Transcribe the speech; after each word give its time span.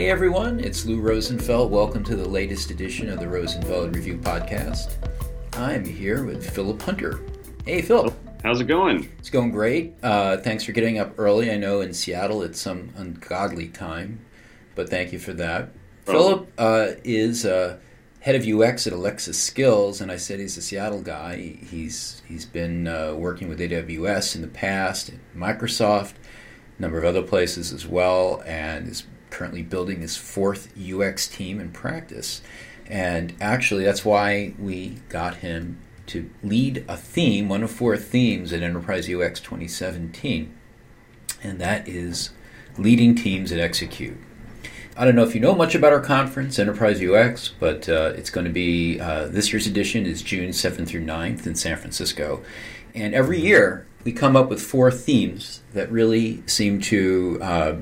Hey 0.00 0.08
everyone, 0.08 0.60
it's 0.60 0.86
Lou 0.86 0.98
Rosenfeld. 0.98 1.70
Welcome 1.70 2.02
to 2.04 2.16
the 2.16 2.26
latest 2.26 2.70
edition 2.70 3.10
of 3.10 3.20
the 3.20 3.28
Rosenfeld 3.28 3.94
Review 3.94 4.16
Podcast. 4.16 4.94
I'm 5.52 5.84
here 5.84 6.24
with 6.24 6.48
Philip 6.54 6.80
Hunter. 6.80 7.20
Hey 7.66 7.82
Philip. 7.82 8.14
How's 8.42 8.62
it 8.62 8.64
going? 8.64 9.10
It's 9.18 9.28
going 9.28 9.50
great. 9.50 9.92
Uh, 10.02 10.38
thanks 10.38 10.64
for 10.64 10.72
getting 10.72 10.98
up 10.98 11.12
early. 11.18 11.50
I 11.50 11.58
know 11.58 11.82
in 11.82 11.92
Seattle 11.92 12.42
it's 12.42 12.58
some 12.58 12.94
ungodly 12.96 13.68
time, 13.68 14.24
but 14.74 14.88
thank 14.88 15.12
you 15.12 15.18
for 15.18 15.34
that. 15.34 15.68
Philip 16.06 16.50
uh, 16.56 16.92
is 17.04 17.44
uh, 17.44 17.76
head 18.20 18.36
of 18.36 18.48
UX 18.48 18.86
at 18.86 18.94
Alexa 18.94 19.34
Skills, 19.34 20.00
and 20.00 20.10
I 20.10 20.16
said 20.16 20.40
he's 20.40 20.56
a 20.56 20.62
Seattle 20.62 21.02
guy. 21.02 21.36
He's 21.36 22.22
he's 22.26 22.46
been 22.46 22.88
uh, 22.88 23.16
working 23.16 23.50
with 23.50 23.60
AWS 23.60 24.34
in 24.34 24.40
the 24.40 24.48
past, 24.48 25.10
Microsoft, 25.36 26.14
a 26.78 26.80
number 26.80 26.96
of 26.96 27.04
other 27.04 27.22
places 27.22 27.70
as 27.70 27.86
well, 27.86 28.42
and 28.46 28.88
is 28.88 29.04
currently 29.30 29.62
building 29.62 30.00
his 30.00 30.16
fourth 30.16 30.72
UX 30.78 31.28
team 31.28 31.60
in 31.60 31.70
practice. 31.70 32.42
And 32.86 33.34
actually, 33.40 33.84
that's 33.84 34.04
why 34.04 34.54
we 34.58 34.98
got 35.08 35.36
him 35.36 35.80
to 36.06 36.28
lead 36.42 36.84
a 36.88 36.96
theme, 36.96 37.48
one 37.48 37.62
of 37.62 37.70
four 37.70 37.96
themes 37.96 38.52
at 38.52 38.62
Enterprise 38.62 39.08
UX 39.08 39.38
2017, 39.38 40.52
and 41.42 41.60
that 41.60 41.88
is 41.88 42.30
leading 42.76 43.14
teams 43.14 43.50
that 43.50 43.60
execute. 43.60 44.18
I 44.96 45.04
don't 45.04 45.14
know 45.14 45.22
if 45.22 45.36
you 45.36 45.40
know 45.40 45.54
much 45.54 45.76
about 45.76 45.92
our 45.92 46.00
conference, 46.00 46.58
Enterprise 46.58 47.00
UX, 47.00 47.48
but 47.60 47.88
uh, 47.88 48.12
it's 48.16 48.28
going 48.28 48.44
to 48.44 48.52
be 48.52 48.98
uh, 48.98 49.28
this 49.28 49.52
year's 49.52 49.68
edition 49.68 50.04
is 50.04 50.20
June 50.20 50.50
7th 50.50 50.88
through 50.88 51.04
9th 51.04 51.46
in 51.46 51.54
San 51.54 51.76
Francisco. 51.76 52.42
And 52.92 53.14
every 53.14 53.40
year 53.40 53.86
we 54.02 54.12
come 54.12 54.34
up 54.34 54.50
with 54.50 54.60
four 54.60 54.90
themes 54.90 55.62
that 55.74 55.90
really 55.92 56.42
seem 56.46 56.80
to 56.82 57.38
uh, 57.40 57.74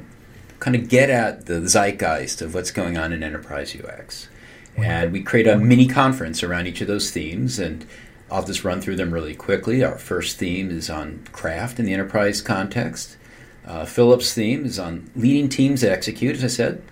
kind 0.61 0.77
of 0.77 0.89
get 0.89 1.11
at 1.11 1.47
the 1.47 1.61
zeitgeist 1.67 2.42
of 2.42 2.55
what's 2.55 2.70
going 2.70 2.98
on 2.98 3.12
in 3.12 3.23
enterprise 3.23 3.77
UX. 3.77 4.28
And 4.77 5.12
we 5.12 5.23
create 5.23 5.47
a 5.47 5.56
mini 5.56 5.89
conference 5.89 6.42
around 6.42 6.67
each 6.67 6.81
of 6.81 6.87
those 6.87 7.11
themes, 7.11 7.59
and 7.59 7.84
I'll 8.31 8.45
just 8.45 8.64
run 8.64 8.81
through 8.81 8.97
them 8.97 9.12
really 9.12 9.34
quickly. 9.34 9.83
Our 9.83 9.98
first 9.98 10.36
theme 10.36 10.70
is 10.70 10.89
on 10.89 11.27
craft 11.33 11.79
in 11.79 11.84
the 11.84 11.92
enterprise 11.92 12.41
context. 12.41 13.17
Uh, 13.67 13.84
Philip's 13.84 14.33
theme 14.33 14.64
is 14.64 14.79
on 14.79 15.11
leading 15.17 15.48
teams 15.48 15.81
that 15.81 15.92
execute, 15.92 16.36
as 16.36 16.45
I 16.45 16.48
said. 16.48 16.83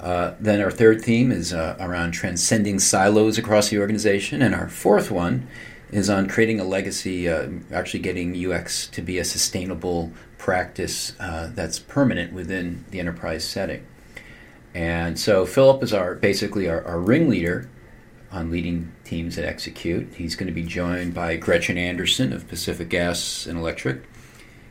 Uh, 0.00 0.34
then 0.40 0.60
our 0.60 0.70
third 0.70 1.02
theme 1.02 1.32
is 1.32 1.52
uh, 1.52 1.76
around 1.80 2.12
transcending 2.12 2.78
silos 2.78 3.36
across 3.36 3.68
the 3.68 3.78
organization. 3.78 4.40
And 4.42 4.54
our 4.54 4.68
fourth 4.68 5.10
one 5.10 5.48
is 5.90 6.10
on 6.10 6.28
creating 6.28 6.60
a 6.60 6.64
legacy, 6.64 7.28
uh, 7.28 7.48
actually 7.72 8.00
getting 8.00 8.52
UX 8.52 8.86
to 8.88 9.02
be 9.02 9.18
a 9.18 9.24
sustainable 9.24 10.12
practice 10.36 11.14
uh, 11.18 11.50
that's 11.54 11.78
permanent 11.78 12.32
within 12.32 12.84
the 12.90 13.00
enterprise 13.00 13.44
setting. 13.44 13.86
And 14.74 15.18
so 15.18 15.46
Philip 15.46 15.82
is 15.82 15.92
our 15.92 16.14
basically 16.14 16.68
our, 16.68 16.84
our 16.84 17.00
ringleader 17.00 17.68
on 18.30 18.50
leading 18.50 18.92
teams 19.04 19.36
that 19.36 19.46
execute. 19.46 20.12
He's 20.14 20.36
going 20.36 20.48
to 20.48 20.52
be 20.52 20.62
joined 20.62 21.14
by 21.14 21.36
Gretchen 21.36 21.78
Anderson 21.78 22.32
of 22.32 22.46
Pacific 22.46 22.90
Gas 22.90 23.46
and 23.46 23.58
Electric, 23.58 24.02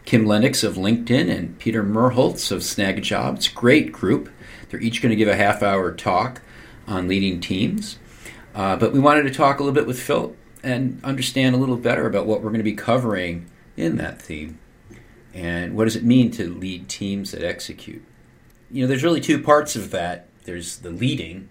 Kim 0.06 0.26
Lenox 0.26 0.64
of 0.64 0.76
LinkedIn, 0.76 1.36
and 1.36 1.58
Peter 1.58 1.84
Merholz 1.84 2.52
of 2.52 2.60
Snagajob. 2.60 3.38
It's 3.38 3.50
a 3.50 3.54
great 3.54 3.92
group. 3.92 4.30
They're 4.70 4.80
each 4.80 5.02
going 5.02 5.10
to 5.10 5.16
give 5.16 5.28
a 5.28 5.36
half 5.36 5.64
hour 5.64 5.92
talk 5.92 6.42
on 6.88 7.08
leading 7.08 7.42
teams. 7.42 7.98
Uh, 8.54 8.76
but 8.76 8.94
we 8.94 9.00
wanted 9.00 9.24
to 9.24 9.32
talk 9.32 9.60
a 9.60 9.64
little 9.64 9.74
bit 9.74 9.88
with 9.88 10.00
Philip 10.00 10.38
and 10.64 11.00
understand 11.04 11.56
a 11.56 11.58
little 11.58 11.78
better 11.78 12.08
about 12.08 12.26
what 12.26 12.42
we're 12.42 12.50
going 12.50 12.60
to 12.60 12.64
be 12.64 12.74
covering 12.74 13.50
in 13.76 13.98
that 13.98 14.22
theme. 14.22 14.60
And 15.34 15.76
what 15.76 15.84
does 15.84 15.96
it 15.96 16.04
mean 16.04 16.32
to 16.32 16.52
lead 16.52 16.90
teams 16.90 17.32
that 17.32 17.44
execute? 17.44 18.04
You 18.72 18.82
know, 18.82 18.88
there's 18.88 19.04
really 19.04 19.22
two 19.22 19.42
parts 19.42 19.76
of 19.76 19.92
that. 19.92 20.28
There's 20.44 20.80
the 20.80 20.90
leading 20.90 21.50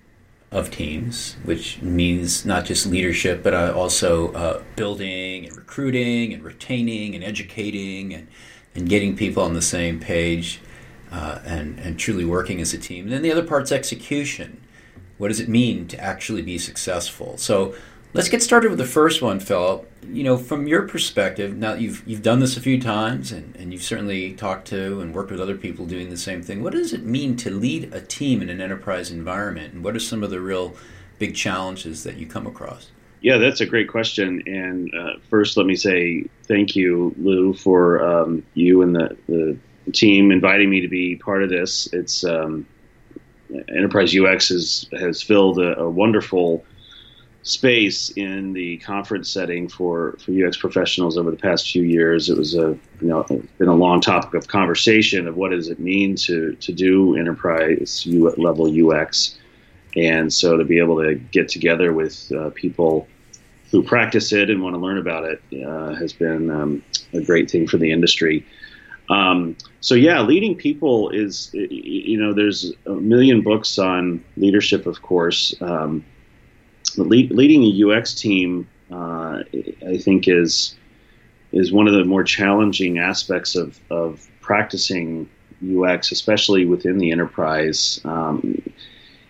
of 0.51 0.71
teams, 0.71 1.37
which 1.45 1.81
means 1.83 2.45
not 2.45 2.65
just 2.65 2.87
leadership, 2.87 3.43
but 3.43 3.55
uh, 3.55 3.73
also 3.77 4.33
uh, 4.33 4.63
building 4.75 5.47
and 5.47 5.57
recruiting 5.57 6.33
and 6.33 6.43
retaining 6.43 7.15
and 7.15 7.23
educating 7.23 8.15
and, 8.15 8.29
and 8.75 8.89
getting 8.89 9.17
people 9.17 9.43
on 9.43 9.55
the 9.55 9.63
same 9.63 10.01
page 10.01 10.61
uh, 11.11 11.41
and, 11.45 11.79
and 11.79 11.99
truly 11.99 12.25
working 12.25 12.61
as 12.61 12.73
a 12.75 12.79
team. 12.79 13.05
And 13.05 13.13
then 13.13 13.23
the 13.23 13.33
other 13.33 13.45
part's 13.45 13.73
execution. 13.73 14.61
What 15.19 15.29
does 15.29 15.41
it 15.41 15.49
mean 15.49 15.89
to 15.89 15.99
actually 15.99 16.43
be 16.43 16.59
successful? 16.59 17.39
So 17.39 17.75
Let's 18.13 18.29
get 18.29 18.43
started 18.43 18.71
with 18.71 18.79
the 18.79 18.87
first 18.87 19.21
one, 19.21 19.41
Philip. 19.41 19.91
You 20.09 20.25
know, 20.25 20.39
from 20.39 20.67
your 20.67 20.83
perspective, 20.89 21.57
now 21.57 21.75
you've 21.75 22.07
you've 22.07 22.23
done 22.23 22.41
this 22.41 22.57
a 22.57 22.61
few 22.61 22.81
times, 22.81 23.33
and, 23.33 23.55
and 23.57 23.73
you've 23.73 23.83
certainly 23.83 24.33
talked 24.33 24.69
to 24.69 25.01
and 25.01 25.15
worked 25.15 25.31
with 25.31 25.41
other 25.41 25.57
people 25.57 25.85
doing 25.85 26.11
the 26.11 26.17
same 26.17 26.43
thing. 26.43 26.63
What 26.63 26.73
does 26.73 26.93
it 26.93 27.05
mean 27.05 27.37
to 27.39 27.51
lead 27.51 27.93
a 27.93 28.01
team 28.01 28.41
in 28.41 28.49
an 28.49 28.61
enterprise 28.61 29.11
environment, 29.11 29.75
and 29.75 29.85
what 29.85 29.95
are 29.97 30.01
some 30.01 30.23
of 30.23 30.31
the 30.31 30.41
real 30.41 30.75
big 31.19 31.35
challenges 31.35 32.05
that 32.05 32.17
you 32.17 32.27
come 32.27 32.47
across? 32.47 32.91
Yeah, 33.21 33.39
that's 33.39 33.61
a 33.61 33.67
great 33.67 33.89
question. 33.89 34.43
And 34.47 34.95
uh, 34.95 35.15
first, 35.29 35.57
let 35.57 35.67
me 35.67 35.75
say 35.75 36.25
thank 36.45 36.77
you, 36.77 37.15
Lou, 37.19 37.55
for 37.55 38.01
um, 38.07 38.45
you 38.55 38.83
and 38.83 38.95
the, 38.95 39.17
the 39.29 39.59
team 39.93 40.31
inviting 40.31 40.71
me 40.71 40.81
to 40.81 40.89
be 40.89 41.17
part 41.17 41.43
of 41.43 41.51
this. 41.51 41.89
It's 41.93 42.25
um, 42.25 42.67
Enterprise 43.69 44.17
UX 44.17 44.49
has 44.49 44.89
has 44.93 45.23
filled 45.23 45.59
a, 45.59 45.79
a 45.79 45.89
wonderful 45.91 46.65
space 47.47 48.11
in 48.11 48.53
the 48.53 48.77
conference 48.79 49.31
setting 49.31 49.69
for, 49.69 50.17
for 50.19 50.33
UX 50.33 50.57
professionals 50.57 51.17
over 51.17 51.31
the 51.31 51.37
past 51.37 51.71
few 51.71 51.83
years. 51.83 52.29
It 52.29 52.37
was 52.37 52.57
a 52.57 52.77
you 53.01 53.09
know 53.09 53.23
been 53.59 53.69
a 53.69 53.75
long 53.75 54.01
topic 54.01 54.35
of 54.35 54.49
conversation 54.49 55.29
of 55.29 55.37
what 55.37 55.53
does 55.53 55.69
it 55.69 55.79
mean 55.79 56.17
to 56.17 56.57
to 56.57 56.73
do 56.73 57.17
enterprise 57.17 58.05
level 58.37 58.91
UX, 58.91 59.39
and 59.95 60.33
so 60.33 60.57
to 60.57 60.65
be 60.65 60.79
able 60.79 61.01
to 61.01 61.15
get 61.15 61.49
together 61.49 61.93
with 61.93 62.31
uh, 62.33 62.51
people 62.51 63.07
who 63.71 63.81
practice 63.81 64.33
it 64.33 64.51
and 64.51 64.61
want 64.61 64.75
to 64.75 64.81
learn 64.81 64.99
about 64.99 65.25
it 65.25 65.41
uh, 65.65 65.95
has 65.95 66.13
been 66.13 66.51
um, 66.51 66.83
a 67.13 67.21
great 67.21 67.49
thing 67.49 67.67
for 67.67 67.79
the 67.79 67.93
industry. 67.93 68.45
Um, 69.09 69.57
so 69.81 69.95
yeah, 69.95 70.21
leading 70.21 70.57
people 70.57 71.11
is 71.11 71.51
you 71.53 72.19
know 72.19 72.35
there's 72.35 72.73
a 72.87 72.95
million 72.95 73.43
books 73.43 73.79
on 73.79 74.25
leadership, 74.37 74.87
of 74.87 75.01
course. 75.01 75.55
Um, 75.61 76.05
lead, 76.99 77.31
leading 77.31 77.63
a 77.63 77.99
UX 77.99 78.15
team, 78.15 78.69
uh, 78.91 79.43
I 79.87 79.99
think, 79.99 80.29
is 80.29 80.77
is 81.53 81.73
one 81.73 81.87
of 81.87 81.95
the 81.95 82.05
more 82.05 82.25
challenging 82.25 82.99
aspects 82.99 83.55
of, 83.55 83.79
of 83.91 84.29
practicing 84.41 85.29
UX, 85.65 86.13
especially 86.13 86.67
within 86.67 86.99
the 86.99 87.11
enterprise. 87.13 88.01
Um, 88.05 88.63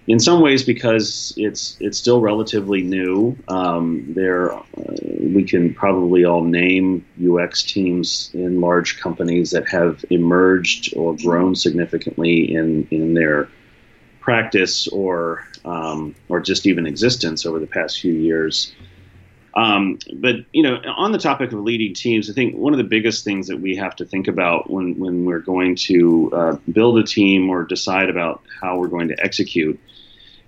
in 0.09 0.21
some 0.21 0.41
ways, 0.41 0.63
because 0.63 1.35
it's 1.37 1.77
it's 1.81 1.99
still 1.99 2.21
relatively 2.21 2.83
new. 2.83 3.37
Um, 3.49 4.05
there, 4.15 4.53
uh, 4.53 4.63
we 5.21 5.43
can 5.43 5.75
probably 5.75 6.25
all 6.25 6.45
name 6.45 7.05
UX 7.21 7.63
teams 7.63 8.31
in 8.33 8.61
large 8.61 9.01
companies 9.01 9.51
that 9.51 9.69
have 9.69 10.05
emerged 10.11 10.95
or 10.97 11.17
grown 11.17 11.57
significantly 11.57 12.55
in 12.55 12.87
in 12.91 13.15
their 13.15 13.49
practice 14.27 14.89
or 14.89 15.47
um, 15.65 16.13
or 16.29 16.41
just 16.41 16.67
even 16.67 16.85
existence 16.85 17.47
over 17.47 17.61
the 17.61 17.67
past 17.67 18.01
few 18.01 18.13
years. 18.13 18.75
Um, 19.55 20.01
but 20.15 20.35
you 20.53 20.65
know, 20.65 20.81
on 20.97 21.13
the 21.13 21.19
topic 21.19 21.53
of 21.53 21.61
leading 21.61 21.95
teams, 21.95 22.29
I 22.29 22.35
think 22.35 22.57
one 22.57 22.75
of 22.75 22.79
the 22.79 22.85
biggest 22.85 23.25
things 23.25 23.47
that 23.47 23.61
we 23.61 23.77
have 23.77 23.95
to 23.97 24.05
think 24.05 24.27
about 24.27 24.69
when 24.69 24.99
when 24.99 25.25
we're 25.25 25.47
going 25.55 25.77
to 25.91 26.31
uh, 26.33 26.57
build 26.73 26.99
a 26.99 27.05
team 27.05 27.49
or 27.49 27.63
decide 27.63 28.11
about 28.11 28.43
how 28.61 28.77
we're 28.79 28.89
going 28.89 29.09
to 29.09 29.25
execute 29.25 29.79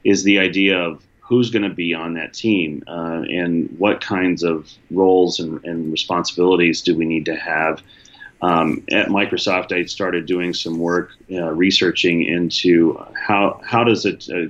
is 0.03 0.25
the 0.25 0.41
idea 0.41 0.77
of 0.77 1.01
who's 1.21 1.51
going 1.51 1.63
to 1.63 1.75
be 1.75 1.95
on 1.95 2.15
that 2.15 2.35
team 2.35 2.83
uh, 2.89 3.23
and 3.31 3.71
what 3.79 4.01
kinds 4.01 4.43
of 4.43 4.73
roles 4.91 5.39
and, 5.39 5.63
and, 5.65 5.93
responsibilities 5.93 6.81
do 6.81 6.97
we 6.97 7.05
need 7.05 7.27
to 7.27 7.37
have. 7.37 7.83
Um, 8.41 8.85
at 8.93 9.09
Microsoft, 9.09 9.73
I 9.73 9.85
started 9.87 10.27
doing 10.27 10.55
some 10.55 10.79
work 10.79 11.11
uh, 11.33 11.51
researching 11.53 12.23
into 12.23 12.97
how 13.15 13.61
how 13.65 13.85
does 13.85 14.07
it 14.07 14.29
uh, 14.31 14.49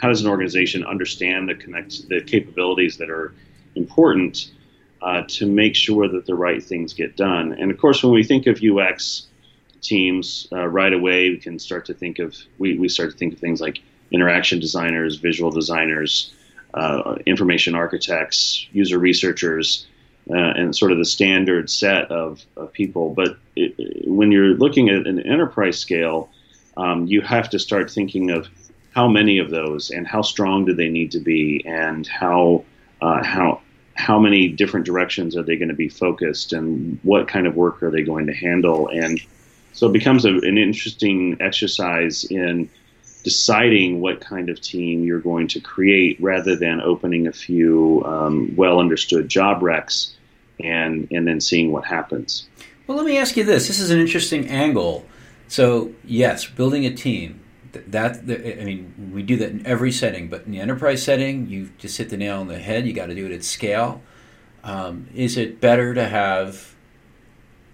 how 0.00 0.08
does 0.08 0.22
an 0.22 0.28
organization 0.28 0.84
understand 0.84 1.48
the 1.48 1.54
connect 1.54 2.08
the 2.08 2.20
capabilities 2.20 2.98
that 2.98 3.08
are 3.10 3.32
important 3.74 4.50
uh, 5.02 5.22
to 5.28 5.46
make 5.46 5.74
sure 5.74 6.08
that 6.08 6.26
the 6.26 6.34
right 6.34 6.62
things 6.62 6.92
get 6.92 7.16
done. 7.16 7.54
And 7.54 7.70
of 7.70 7.78
course, 7.78 8.02
when 8.02 8.12
we 8.12 8.22
think 8.22 8.46
of 8.46 8.60
UX 8.62 9.26
teams, 9.80 10.46
uh, 10.52 10.66
right 10.66 10.92
away 10.92 11.30
we 11.30 11.38
can 11.38 11.58
start 11.58 11.86
to 11.86 11.94
think 11.94 12.18
of 12.18 12.36
we, 12.58 12.78
we 12.78 12.88
start 12.88 13.12
to 13.12 13.16
think 13.16 13.32
of 13.32 13.38
things 13.38 13.60
like 13.60 13.78
interaction 14.10 14.60
designers, 14.60 15.16
visual 15.16 15.50
designers, 15.50 16.32
uh, 16.74 17.16
information 17.26 17.74
architects, 17.74 18.66
user 18.72 18.98
researchers. 18.98 19.86
Uh, 20.32 20.52
and 20.56 20.76
sort 20.76 20.92
of 20.92 20.98
the 20.98 21.04
standard 21.04 21.68
set 21.68 22.10
of, 22.12 22.44
of 22.56 22.72
people. 22.72 23.12
But 23.12 23.36
it, 23.56 23.74
when 24.06 24.30
you're 24.30 24.54
looking 24.54 24.88
at 24.88 25.06
an 25.06 25.18
enterprise 25.18 25.78
scale, 25.78 26.30
um, 26.76 27.06
you 27.06 27.20
have 27.20 27.50
to 27.50 27.58
start 27.58 27.90
thinking 27.90 28.30
of 28.30 28.46
how 28.92 29.08
many 29.08 29.38
of 29.38 29.50
those 29.50 29.90
and 29.90 30.06
how 30.06 30.22
strong 30.22 30.64
do 30.64 30.74
they 30.74 30.88
need 30.88 31.12
to 31.12 31.20
be 31.20 31.64
and 31.66 32.06
how 32.06 32.64
uh, 33.00 33.22
how 33.24 33.60
how 33.94 34.18
many 34.18 34.48
different 34.48 34.86
directions 34.86 35.36
are 35.36 35.42
they 35.42 35.56
going 35.56 35.68
to 35.68 35.74
be 35.74 35.88
focused 35.88 36.52
and 36.52 36.98
what 37.02 37.28
kind 37.28 37.46
of 37.46 37.54
work 37.54 37.82
are 37.82 37.90
they 37.90 38.02
going 38.02 38.26
to 38.26 38.34
handle 38.34 38.88
and 38.88 39.20
so 39.72 39.88
it 39.88 39.92
becomes 39.92 40.24
a, 40.24 40.30
an 40.30 40.58
interesting 40.58 41.36
exercise 41.40 42.24
in 42.24 42.68
deciding 43.22 44.00
what 44.00 44.20
kind 44.20 44.48
of 44.48 44.60
team 44.60 45.04
you're 45.04 45.20
going 45.20 45.46
to 45.46 45.60
create 45.60 46.16
rather 46.20 46.56
than 46.56 46.80
opening 46.80 47.26
a 47.26 47.32
few 47.32 48.02
um, 48.04 48.54
well 48.56 48.80
understood 48.80 49.28
job 49.28 49.60
recs 49.60 50.14
and 50.64 51.08
and 51.10 51.26
then 51.26 51.40
seeing 51.40 51.72
what 51.72 51.84
happens. 51.84 52.48
Well, 52.86 52.96
let 52.96 53.06
me 53.06 53.18
ask 53.18 53.36
you 53.36 53.44
this. 53.44 53.68
This 53.68 53.78
is 53.78 53.90
an 53.90 54.00
interesting 54.00 54.48
angle. 54.48 55.06
So, 55.46 55.92
yes, 56.04 56.46
building 56.46 56.84
a 56.86 56.92
team. 56.92 57.40
That, 57.72 58.18
I 58.28 58.64
mean, 58.64 59.12
we 59.12 59.22
do 59.22 59.36
that 59.36 59.50
in 59.50 59.64
every 59.64 59.92
setting, 59.92 60.28
but 60.28 60.44
in 60.44 60.50
the 60.50 60.58
enterprise 60.58 61.02
setting, 61.02 61.46
you 61.48 61.70
just 61.78 61.98
hit 61.98 62.08
the 62.08 62.16
nail 62.16 62.40
on 62.40 62.48
the 62.48 62.58
head. 62.58 62.86
You 62.86 62.92
got 62.92 63.06
to 63.06 63.14
do 63.14 63.26
it 63.26 63.32
at 63.32 63.44
scale. 63.44 64.02
Um, 64.64 65.06
is 65.14 65.36
it 65.36 65.60
better 65.60 65.94
to 65.94 66.08
have 66.08 66.74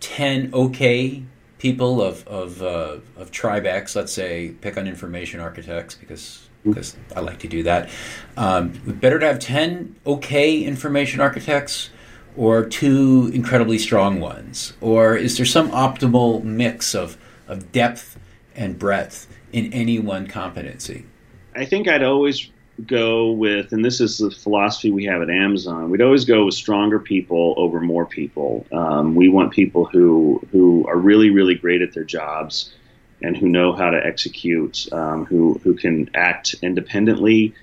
ten 0.00 0.50
okay 0.52 1.24
people 1.58 2.02
of 2.02 2.26
of 2.28 2.62
uh, 2.62 2.98
of 3.16 3.30
tribe 3.30 3.64
X? 3.64 3.96
Let's 3.96 4.12
say 4.12 4.50
pick 4.60 4.76
on 4.76 4.86
information 4.86 5.40
architects 5.40 5.94
because 5.94 6.48
because 6.62 6.96
I 7.14 7.20
like 7.20 7.38
to 7.38 7.48
do 7.48 7.62
that. 7.62 7.88
Um, 8.36 8.72
better 8.84 9.18
to 9.18 9.26
have 9.26 9.38
ten 9.38 9.96
okay 10.06 10.62
information 10.62 11.20
architects 11.20 11.88
or 12.36 12.64
two 12.64 13.30
incredibly 13.32 13.78
strong 13.78 14.20
ones? 14.20 14.72
Or 14.80 15.16
is 15.16 15.36
there 15.36 15.46
some 15.46 15.70
optimal 15.70 16.42
mix 16.42 16.94
of, 16.94 17.16
of 17.48 17.72
depth 17.72 18.18
and 18.54 18.78
breadth 18.78 19.26
in 19.52 19.72
any 19.72 19.98
one 19.98 20.26
competency? 20.26 21.06
I 21.54 21.64
think 21.64 21.88
I'd 21.88 22.02
always 22.02 22.50
go 22.86 23.30
with, 23.32 23.72
and 23.72 23.84
this 23.84 24.00
is 24.00 24.18
the 24.18 24.30
philosophy 24.30 24.90
we 24.90 25.04
have 25.04 25.22
at 25.22 25.30
Amazon. 25.30 25.90
We'd 25.90 26.02
always 26.02 26.24
go 26.24 26.44
with 26.44 26.54
stronger 26.54 26.98
people 26.98 27.54
over 27.56 27.80
more 27.80 28.04
people. 28.04 28.66
Um, 28.72 29.14
we 29.14 29.28
want 29.28 29.52
people 29.52 29.86
who 29.86 30.46
who 30.52 30.86
are 30.86 30.98
really, 30.98 31.30
really 31.30 31.54
great 31.54 31.80
at 31.80 31.92
their 31.92 32.04
jobs 32.04 32.74
and 33.22 33.36
who 33.36 33.48
know 33.48 33.72
how 33.72 33.90
to 33.90 34.04
execute, 34.04 34.86
um, 34.92 35.24
who 35.24 35.58
who 35.64 35.74
can 35.74 36.10
act 36.14 36.54
independently, 36.62 37.54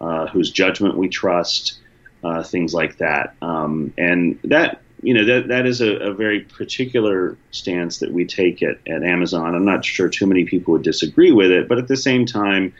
uh, 0.00 0.26
whose 0.28 0.50
judgment 0.50 0.96
we 0.96 1.08
trust, 1.08 1.78
uh, 2.22 2.42
things 2.42 2.72
like 2.74 2.98
that. 2.98 3.34
Um, 3.42 3.92
and 3.98 4.38
that 4.44 4.80
you 5.02 5.14
know 5.14 5.24
that 5.24 5.48
that 5.48 5.66
is 5.66 5.80
a, 5.80 5.96
a, 5.96 6.14
very 6.14 6.40
particular 6.40 7.36
stance 7.50 7.98
that 7.98 8.12
we 8.12 8.24
take 8.24 8.62
at, 8.62 8.78
at 8.86 9.02
Amazon. 9.02 9.54
I'm 9.54 9.64
not 9.64 9.84
sure 9.84 10.08
too 10.08 10.26
many 10.26 10.44
people 10.44 10.72
would 10.72 10.82
disagree 10.82 11.32
with 11.32 11.50
it, 11.50 11.68
but 11.68 11.78
at 11.78 11.88
the 11.88 11.96
same 11.96 12.24
time, 12.24 12.72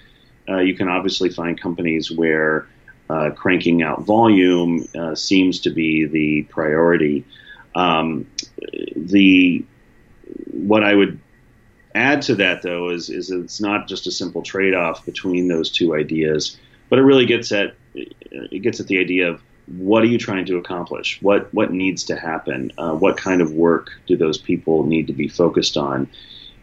uh, 0.49 0.59
you 0.59 0.77
can 0.77 0.89
obviously 0.89 1.31
find 1.31 1.61
companies 1.61 2.11
where 2.11 2.69
uh, 3.11 3.31
cranking 3.31 3.83
out 3.83 4.03
volume 4.03 4.87
uh, 4.97 5.15
seems 5.17 5.61
to 5.61 5.71
be 5.71 6.07
the 6.07 6.43
priority. 6.45 7.25
Um, 7.75 8.27
the 8.95 9.65
what 10.53 10.85
I 10.85 10.95
would 10.95 11.19
add 11.95 12.23
to 12.23 12.37
that 12.37 12.63
though 12.63 12.91
is 12.91 13.11
is 13.11 13.31
it's 13.31 13.61
not 13.61 13.89
just 13.89 14.07
a 14.07 14.13
simple 14.13 14.43
trade 14.43 14.75
off 14.75 15.05
between 15.05 15.49
those 15.49 15.71
two 15.71 15.95
ideas, 15.95 16.57
but 16.89 17.01
it 17.01 17.03
really 17.03 17.27
gets 17.27 17.51
at 17.51 17.75
it 17.95 18.63
gets 18.63 18.81
at 18.81 18.87
the 18.87 18.99
idea 18.99 19.31
of 19.31 19.43
what 19.67 20.03
are 20.03 20.07
you 20.07 20.19
trying 20.19 20.45
to 20.47 20.57
accomplish? 20.57 21.21
What 21.23 21.53
what 21.55 21.73
needs 21.73 22.05
to 22.05 22.17
happen? 22.17 22.73
Uh, 22.79 22.95
what 22.95 23.17
kind 23.17 23.41
of 23.41 23.53
work 23.53 23.91
do 24.07 24.17
those 24.17 24.39
people 24.39 24.85
need 24.87 25.07
to 25.07 25.13
be 25.13 25.29
focused 25.29 25.77
on? 25.77 26.09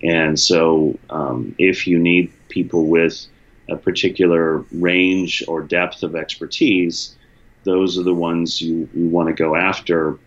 And 0.02 0.40
so, 0.40 0.98
um, 1.10 1.56
if 1.58 1.88
you 1.88 2.00
need 2.00 2.32
people 2.50 2.88
with 2.88 3.26
a 3.70 3.76
particular 3.76 4.60
range 4.72 5.44
or 5.48 5.62
depth 5.62 6.04
of 6.04 6.16
expertise, 6.16 7.16
those 7.64 7.98
are 7.98 8.04
the 8.04 8.14
ones 8.14 8.62
you, 8.62 8.90
you 8.94 9.08
want 9.08 9.28
to 9.28 9.34
go 9.34 9.56
after. 9.56 10.18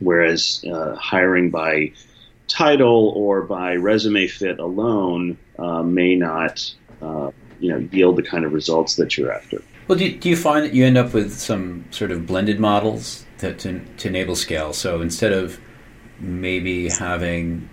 Whereas 0.00 0.64
uh, 0.70 0.94
hiring 0.94 1.50
by 1.50 1.92
title 2.46 3.12
or 3.14 3.42
by 3.42 3.74
resume 3.74 4.26
fit 4.26 4.58
alone 4.58 5.38
uh, 5.58 5.82
may 5.82 6.14
not, 6.14 6.72
uh, 7.02 7.30
you 7.58 7.70
know, 7.70 7.88
yield 7.90 8.16
the 8.16 8.22
kind 8.22 8.44
of 8.44 8.52
results 8.52 8.96
that 8.96 9.18
you're 9.18 9.32
after. 9.32 9.62
Well, 9.88 9.96
do 9.96 10.04
you, 10.04 10.18
do 10.18 10.28
you 10.28 10.36
find 10.36 10.66
that 10.66 10.74
you 10.74 10.84
end 10.84 10.98
up 10.98 11.14
with 11.14 11.32
some 11.32 11.86
sort 11.90 12.10
of 12.10 12.26
blended 12.26 12.60
models 12.60 13.24
to, 13.38 13.54
to, 13.54 13.80
to 13.80 14.08
enable 14.08 14.36
scale? 14.36 14.74
So 14.74 15.00
instead 15.00 15.32
of 15.32 15.58
maybe 16.20 16.90
having 16.90 17.70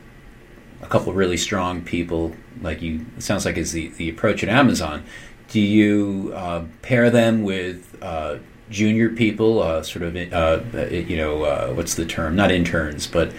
a 0.81 0.87
couple 0.87 1.11
really 1.11 1.35
strong 1.35 1.81
people, 1.81 2.33
like 2.61 2.81
you, 2.81 3.05
it 3.17 3.21
sounds 3.21 3.43
like 3.43 3.57
is 3.57 3.73
the, 3.73 3.89
the 3.89 4.09
approach 4.09 4.43
at 4.43 4.49
Amazon, 4.49 5.03
do 5.49 5.59
you 5.59 6.31
uh, 6.33 6.63
pair 6.81 7.09
them 7.09 7.43
with 7.43 7.97
uh, 8.01 8.37
junior 8.69 9.09
people, 9.09 9.61
uh, 9.61 9.83
sort 9.83 10.03
of, 10.03 10.15
uh, 10.15 10.87
you 10.89 11.17
know, 11.17 11.43
uh, 11.43 11.73
what's 11.73 11.95
the 11.95 12.05
term? 12.05 12.33
Not 12.33 12.49
interns, 12.49 13.07
but, 13.07 13.33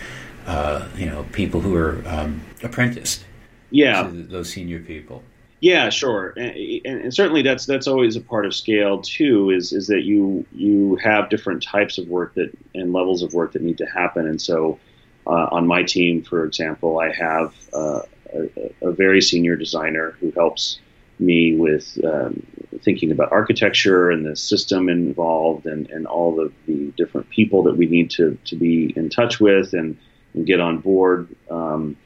uh, 0.47 0.87
you 0.99 1.07
know, 1.07 1.25
people 1.33 1.63
who 1.63 1.75
are 1.75 2.03
um, 2.07 2.43
apprenticed 2.63 3.25
yeah. 3.71 4.03
to 4.03 4.11
those 4.11 4.51
senior 4.51 4.81
people? 4.81 5.23
Yeah, 5.61 5.89
sure, 5.89 6.35
and, 6.37 6.55
and, 6.85 7.15
certainly 7.15 7.41
that's 7.41 7.65
that's 7.65 7.87
always 7.87 8.15
a 8.15 8.21
part 8.21 8.45
of 8.45 8.55
scale 8.55 9.01
too. 9.01 9.51
Is 9.51 9.73
is 9.73 9.87
that 9.87 10.03
you 10.03 10.45
you 10.53 10.97
have 10.97 11.31
different 11.31 11.63
types 11.63 11.97
of 11.97 12.09
work 12.09 12.35
that 12.35 12.53
and 12.75 12.93
levels 12.93 13.23
of 13.23 13.33
work 13.33 13.53
that 13.53 13.63
need 13.63 13.79
to 13.79 13.87
happen, 13.87 14.27
and 14.27 14.41
so 14.41 14.79
uh, 15.27 15.49
on 15.51 15.67
my 15.67 15.83
team, 15.83 16.23
for 16.23 16.45
example, 16.45 16.99
I 16.99 17.11
have 17.11 17.55
uh, 17.73 18.03
a, 18.35 18.89
a, 18.89 18.93
very 18.93 19.23
senior 19.23 19.57
designer 19.57 20.17
who 20.21 20.31
helps 20.33 20.79
me 21.19 21.57
with 21.57 21.99
um, 22.05 22.47
thinking 22.83 23.11
about 23.11 23.33
architecture 23.33 24.11
and 24.11 24.27
the 24.27 24.37
system 24.37 24.91
involved, 24.91 25.65
and 25.65 25.89
and 25.89 26.07
all 26.07 26.37
the, 26.37 26.53
the 26.67 26.93
different 26.99 27.31
people 27.31 27.63
that 27.63 27.79
we 27.79 27.87
need 27.87 28.11
to 28.11 28.39
to 28.45 28.57
be 28.57 28.93
in 28.95 29.09
touch 29.09 29.41
with 29.41 29.73
and, 29.73 29.97
and 30.35 30.45
get 30.45 30.61
on 30.61 30.81
board. 30.81 31.35
Um, 31.51 31.97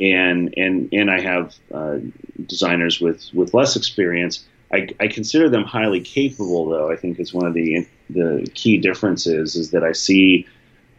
and 0.00 0.52
and 0.56 0.88
and 0.92 1.10
I 1.10 1.20
have 1.20 1.54
uh, 1.72 1.98
designers 2.46 3.00
with 3.00 3.28
with 3.32 3.54
less 3.54 3.76
experience. 3.76 4.44
I, 4.72 4.88
I, 5.00 5.08
consider 5.08 5.50
them 5.50 5.64
highly 5.64 6.00
capable, 6.00 6.70
though. 6.70 6.90
I 6.90 6.96
think 6.96 7.20
is 7.20 7.34
one 7.34 7.46
of 7.46 7.52
the 7.52 7.86
the 8.08 8.50
key 8.54 8.78
differences 8.78 9.54
is 9.54 9.70
that 9.72 9.84
I 9.84 9.92
see 9.92 10.46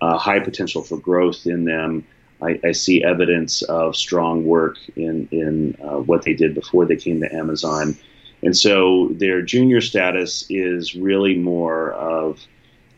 uh, 0.02 0.18
high 0.18 0.40
potential 0.40 0.84
for 0.84 0.98
growth 0.98 1.46
in 1.46 1.66
them. 1.66 2.06
I, 2.42 2.60
I, 2.64 2.72
see 2.74 3.04
evidence 3.04 3.62
of 3.64 3.96
strong 3.96 4.46
work 4.46 4.78
in 4.96 5.28
in 5.32 5.76
uh, 5.84 6.00
what 6.00 6.24
they 6.24 6.34
did 6.34 6.54
before 6.54 6.86
they 6.86 6.98
came 6.98 7.20
to 7.22 7.36
Amazon, 7.36 7.98
and 8.44 8.56
so 8.56 9.10
their 9.14 9.42
junior 9.42 9.82
status 9.82 10.46
is 10.50 10.96
really 10.96 11.36
more 11.36 11.94
of 11.94 12.46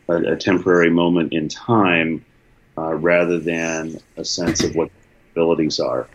a, 0.08 0.32
a 0.32 0.36
temporary 0.36 0.90
moment 0.90 1.32
in 1.32 1.48
time 1.48 2.24
uh, 2.76 2.94
rather 2.94 3.38
than 3.38 3.98
a 4.16 4.24
sense 4.24 4.62
of 4.62 4.74
what 4.74 4.90
abilities 5.36 5.78
are. 5.78 6.08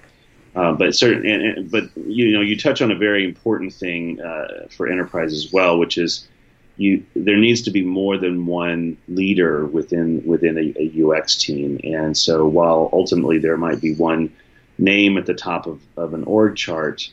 Uh, 0.56 0.74
but 0.74 0.94
certain, 0.94 1.70
but 1.72 1.86
you 1.96 2.34
know, 2.34 2.42
you 2.42 2.58
touch 2.58 2.82
on 2.82 2.92
a 2.92 2.96
very 2.96 3.24
important 3.24 3.74
thing 3.74 4.20
uh, 4.20 4.68
for 4.76 4.88
enterprise 4.88 5.32
as 5.32 5.54
well, 5.54 5.80
which 5.80 5.98
is 5.98 6.28
you. 6.76 7.06
There 7.16 7.38
needs 7.38 7.62
to 7.62 7.72
be 7.72 7.86
more 7.86 8.18
than 8.18 8.46
one 8.46 8.98
leader 9.08 9.66
within 9.66 10.22
within 10.26 10.58
a, 10.58 10.74
a 10.78 11.08
UX 11.08 11.38
team, 11.38 11.80
and 11.86 12.18
so 12.18 12.46
while 12.46 12.90
ultimately 12.92 13.38
there 13.38 13.56
might 13.56 13.80
be 13.80 13.96
one 13.96 14.34
name 14.78 15.18
at 15.18 15.26
the 15.26 15.34
top 15.34 15.68
of, 15.68 15.80
of 15.96 16.14
an 16.14 16.26
org 16.26 16.58
chart, 16.58 17.10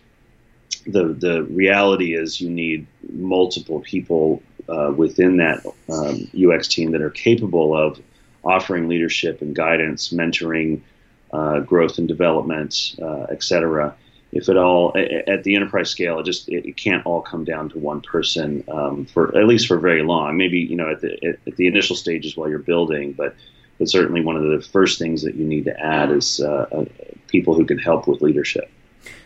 the 0.88 1.04
the 1.04 1.44
reality 1.44 2.16
is 2.16 2.40
you 2.40 2.50
need 2.50 2.88
multiple 3.12 3.78
people 3.80 4.42
uh, 4.68 4.92
within 4.96 5.36
that 5.36 5.64
um, 5.88 6.28
UX 6.36 6.66
team 6.66 6.90
that 6.90 7.02
are 7.02 7.10
capable 7.10 7.76
of 7.76 8.00
offering 8.42 8.88
leadership 8.88 9.42
and 9.42 9.54
guidance, 9.54 10.12
mentoring 10.12 10.80
uh, 11.32 11.60
growth 11.60 11.98
and 11.98 12.08
development, 12.08 12.96
uh, 13.00 13.26
et 13.30 13.42
cetera. 13.42 13.94
If 14.30 14.48
it 14.50 14.58
all 14.58 14.94
at 15.26 15.44
the 15.44 15.56
enterprise 15.56 15.88
scale, 15.88 16.18
it 16.18 16.24
just 16.24 16.48
it, 16.50 16.76
can't 16.76 17.04
all 17.06 17.22
come 17.22 17.44
down 17.44 17.70
to 17.70 17.78
one 17.78 18.02
person 18.02 18.62
um, 18.68 19.06
for 19.06 19.36
at 19.36 19.46
least 19.46 19.66
for 19.66 19.78
very 19.78 20.02
long. 20.02 20.36
Maybe 20.36 20.58
you 20.58 20.76
know 20.76 20.90
at 20.90 21.00
the 21.00 21.36
at 21.46 21.56
the 21.56 21.66
initial 21.66 21.96
stages 21.96 22.36
while 22.36 22.48
you're 22.48 22.58
building, 22.58 23.12
but 23.12 23.34
but 23.78 23.88
certainly 23.88 24.20
one 24.20 24.36
of 24.36 24.42
the 24.42 24.60
first 24.60 24.98
things 24.98 25.22
that 25.22 25.34
you 25.34 25.46
need 25.46 25.64
to 25.64 25.80
add 25.80 26.10
is 26.10 26.40
uh, 26.40 26.66
uh 26.70 26.84
people 27.28 27.54
who 27.54 27.64
can 27.64 27.78
help 27.78 28.06
with 28.06 28.20
leadership. 28.20 28.70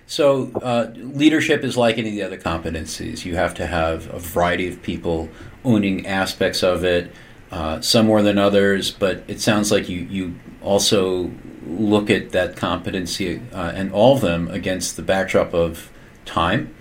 So, 0.06 0.50
uh, 0.62 0.90
leadership 0.94 1.64
is 1.64 1.76
like 1.76 1.96
any 1.98 2.10
of 2.10 2.14
the 2.14 2.22
other 2.22 2.36
competencies. 2.38 3.24
You 3.24 3.36
have 3.36 3.54
to 3.54 3.66
have 3.66 4.12
a 4.12 4.18
variety 4.18 4.68
of 4.68 4.82
people 4.82 5.28
owning 5.64 6.06
aspects 6.06 6.62
of 6.62 6.84
it, 6.84 7.12
uh, 7.50 7.80
some 7.80 8.06
more 8.06 8.22
than 8.22 8.36
others, 8.36 8.90
but 8.90 9.22
it 9.26 9.40
sounds 9.40 9.70
like 9.70 9.88
you, 9.88 10.00
you 10.00 10.34
also 10.60 11.30
look 11.66 12.10
at 12.10 12.30
that 12.30 12.56
competency 12.56 13.40
uh, 13.52 13.72
and 13.74 13.92
all 13.92 14.14
of 14.14 14.20
them 14.20 14.48
against 14.48 14.96
the 14.96 15.02
backdrop 15.02 15.54
of 15.54 15.90
time. 16.24 16.74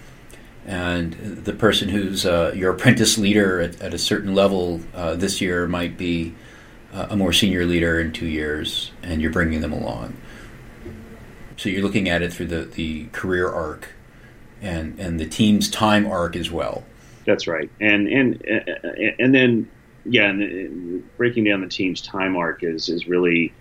And 0.66 1.14
the 1.14 1.54
person 1.54 1.90
who's 1.90 2.26
uh, 2.26 2.54
your 2.56 2.72
apprentice 2.74 3.18
leader 3.18 3.60
at, 3.62 3.82
at 3.82 3.94
a 3.94 3.98
certain 3.98 4.36
level 4.36 4.82
uh, 4.94 5.16
this 5.16 5.42
year 5.42 5.68
might 5.68 5.98
be 5.98 6.36
uh, 6.94 7.08
a 7.10 7.16
more 7.16 7.34
senior 7.34 7.66
leader 7.66 8.00
in 8.00 8.12
two 8.12 8.28
years, 8.28 8.92
and 9.02 9.22
you're 9.22 9.32
bringing 9.32 9.62
them 9.62 9.74
along. 9.74 10.16
So 11.58 11.70
you're 11.70 11.84
looking 11.84 12.10
at 12.10 12.22
it 12.22 12.34
through 12.34 12.48
the, 12.48 12.66
the 12.66 13.06
career 13.08 13.50
arc 13.50 13.90
and, 14.62 15.00
and 15.00 15.20
the 15.20 15.28
team's 15.28 15.70
time 15.70 16.06
arc 16.06 16.36
as 16.36 16.52
well. 16.52 16.84
That's 17.26 17.48
right. 17.48 17.70
And, 17.80 18.08
and, 18.08 18.44
and 19.20 19.34
then, 19.34 19.70
yeah, 20.06 20.30
and 20.30 21.04
breaking 21.18 21.44
down 21.44 21.62
the 21.62 21.68
team's 21.68 22.02
time 22.02 22.36
arc 22.36 22.64
is, 22.64 22.90
is 22.90 23.08
really 23.08 23.54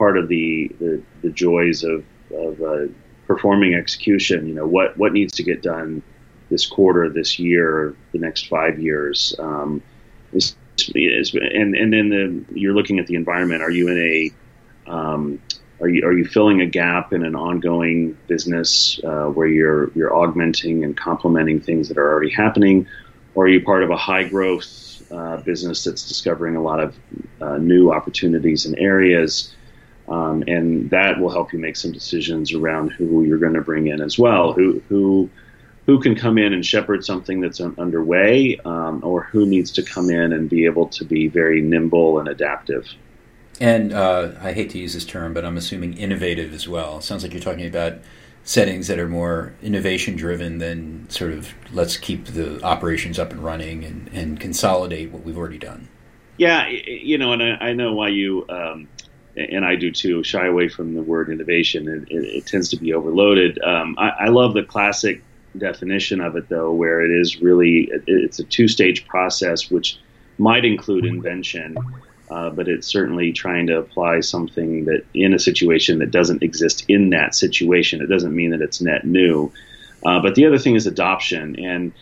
part 0.00 0.16
of 0.16 0.28
the 0.28 0.68
the, 0.80 1.02
the 1.20 1.30
joys 1.30 1.84
of, 1.84 2.02
of 2.32 2.62
uh, 2.62 2.86
performing 3.26 3.74
execution. 3.74 4.48
You 4.48 4.54
know, 4.54 4.66
what 4.66 4.96
what 4.96 5.12
needs 5.12 5.34
to 5.34 5.42
get 5.42 5.62
done 5.62 6.02
this 6.48 6.66
quarter, 6.66 7.08
this 7.10 7.38
year, 7.38 7.94
the 8.12 8.18
next 8.18 8.48
five 8.48 8.80
years. 8.80 9.34
Um, 9.38 9.82
is, 10.32 10.56
is, 10.94 11.34
and 11.34 11.76
and 11.76 11.92
then 11.92 12.08
the, 12.08 12.44
you're 12.58 12.74
looking 12.74 12.98
at 12.98 13.06
the 13.06 13.14
environment. 13.14 13.62
Are 13.62 13.70
you 13.70 13.88
in 13.88 13.98
a 13.98 14.90
um, 14.90 15.40
are 15.80 15.88
you 15.88 16.06
are 16.06 16.12
you 16.12 16.24
filling 16.24 16.62
a 16.62 16.66
gap 16.66 17.12
in 17.12 17.22
an 17.24 17.36
ongoing 17.36 18.16
business 18.26 18.98
uh, 19.04 19.26
where 19.26 19.48
you're 19.48 19.90
you're 19.92 20.14
augmenting 20.14 20.82
and 20.82 20.96
complementing 20.96 21.60
things 21.60 21.88
that 21.88 21.98
are 21.98 22.10
already 22.10 22.30
happening, 22.30 22.86
or 23.34 23.44
are 23.44 23.48
you 23.48 23.62
part 23.62 23.82
of 23.82 23.90
a 23.90 23.96
high 23.96 24.24
growth 24.24 25.02
uh, 25.12 25.36
business 25.42 25.84
that's 25.84 26.08
discovering 26.08 26.56
a 26.56 26.62
lot 26.62 26.80
of 26.80 26.96
uh, 27.42 27.58
new 27.58 27.92
opportunities 27.92 28.64
and 28.64 28.78
areas? 28.78 29.54
Um, 30.10 30.42
and 30.48 30.90
that 30.90 31.20
will 31.20 31.30
help 31.30 31.52
you 31.52 31.58
make 31.58 31.76
some 31.76 31.92
decisions 31.92 32.52
around 32.52 32.90
who 32.90 33.22
you're 33.22 33.38
going 33.38 33.54
to 33.54 33.60
bring 33.60 33.86
in 33.86 34.00
as 34.00 34.18
well. 34.18 34.52
Who 34.52 34.82
who 34.88 35.30
who 35.86 36.00
can 36.00 36.14
come 36.14 36.36
in 36.36 36.52
and 36.52 36.66
shepherd 36.66 37.04
something 37.04 37.40
that's 37.40 37.60
underway, 37.60 38.60
um, 38.64 39.00
or 39.04 39.22
who 39.22 39.46
needs 39.46 39.70
to 39.72 39.82
come 39.82 40.10
in 40.10 40.32
and 40.32 40.48
be 40.50 40.64
able 40.64 40.88
to 40.88 41.04
be 41.04 41.28
very 41.28 41.60
nimble 41.60 42.18
and 42.18 42.28
adaptive. 42.28 42.86
And 43.60 43.92
uh, 43.92 44.32
I 44.40 44.52
hate 44.52 44.70
to 44.70 44.78
use 44.78 44.94
this 44.94 45.04
term, 45.04 45.34
but 45.34 45.44
I'm 45.44 45.56
assuming 45.56 45.94
innovative 45.94 46.52
as 46.52 46.66
well. 46.66 46.98
It 46.98 47.04
sounds 47.04 47.22
like 47.22 47.32
you're 47.32 47.42
talking 47.42 47.66
about 47.66 47.98
settings 48.42 48.88
that 48.88 48.98
are 48.98 49.08
more 49.08 49.52
innovation 49.62 50.16
driven 50.16 50.58
than 50.58 51.08
sort 51.10 51.32
of 51.32 51.52
let's 51.72 51.96
keep 51.96 52.24
the 52.26 52.62
operations 52.62 53.18
up 53.18 53.32
and 53.32 53.44
running 53.44 53.84
and, 53.84 54.08
and 54.12 54.40
consolidate 54.40 55.10
what 55.10 55.24
we've 55.24 55.36
already 55.36 55.58
done. 55.58 55.88
Yeah, 56.38 56.68
you 56.68 57.18
know, 57.18 57.32
and 57.32 57.42
I, 57.42 57.56
I 57.60 57.72
know 57.74 57.92
why 57.92 58.08
you 58.08 58.46
um, 58.48 58.88
and 59.36 59.64
I 59.64 59.76
do 59.76 59.90
too, 59.90 60.22
shy 60.22 60.46
away 60.46 60.68
from 60.68 60.94
the 60.94 61.02
word 61.02 61.30
innovation. 61.30 61.88
It, 61.88 62.14
it, 62.14 62.24
it 62.24 62.46
tends 62.46 62.68
to 62.70 62.76
be 62.76 62.92
overloaded. 62.92 63.60
Um, 63.62 63.96
I, 63.98 64.08
I, 64.08 64.28
love 64.28 64.54
the 64.54 64.62
classic 64.62 65.22
definition 65.56 66.20
of 66.20 66.36
it, 66.36 66.48
though, 66.48 66.72
where 66.72 67.04
it 67.04 67.10
is 67.10 67.40
really 67.40 67.90
it, 67.92 68.04
it's 68.06 68.38
a 68.38 68.44
two-stage 68.44 69.06
process, 69.06 69.70
which 69.70 69.98
might 70.38 70.64
include 70.64 71.04
invention, 71.04 71.76
uh, 72.30 72.50
but 72.50 72.68
it's 72.68 72.86
certainly 72.86 73.32
trying 73.32 73.66
to 73.68 73.78
apply 73.78 74.20
something 74.20 74.84
that 74.86 75.04
in 75.14 75.34
a 75.34 75.38
situation 75.38 75.98
that 75.98 76.10
doesn't 76.10 76.42
exist 76.42 76.84
in 76.88 77.10
that 77.10 77.34
situation. 77.34 78.00
It 78.00 78.06
doesn't 78.06 78.34
mean 78.34 78.50
that 78.50 78.62
it's 78.62 78.80
net 78.80 79.04
new. 79.04 79.52
Uh, 80.04 80.20
but 80.20 80.34
the 80.34 80.46
other 80.46 80.58
thing 80.58 80.76
is 80.76 80.86
adoption, 80.86 81.58
and 81.62 81.92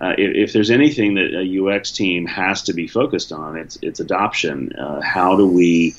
uh, 0.00 0.14
if, 0.18 0.48
if, 0.48 0.52
there's 0.52 0.72
anything 0.72 1.14
that 1.14 1.32
a 1.32 1.64
UX 1.64 1.92
team 1.92 2.26
has 2.26 2.62
to 2.62 2.72
be 2.72 2.88
focused 2.88 3.30
on, 3.30 3.56
it's 3.56 3.78
it's 3.80 4.00
adoption. 4.00 4.72
Uh, 4.72 5.00
how 5.00 5.36
do 5.36 5.46
we 5.46 5.94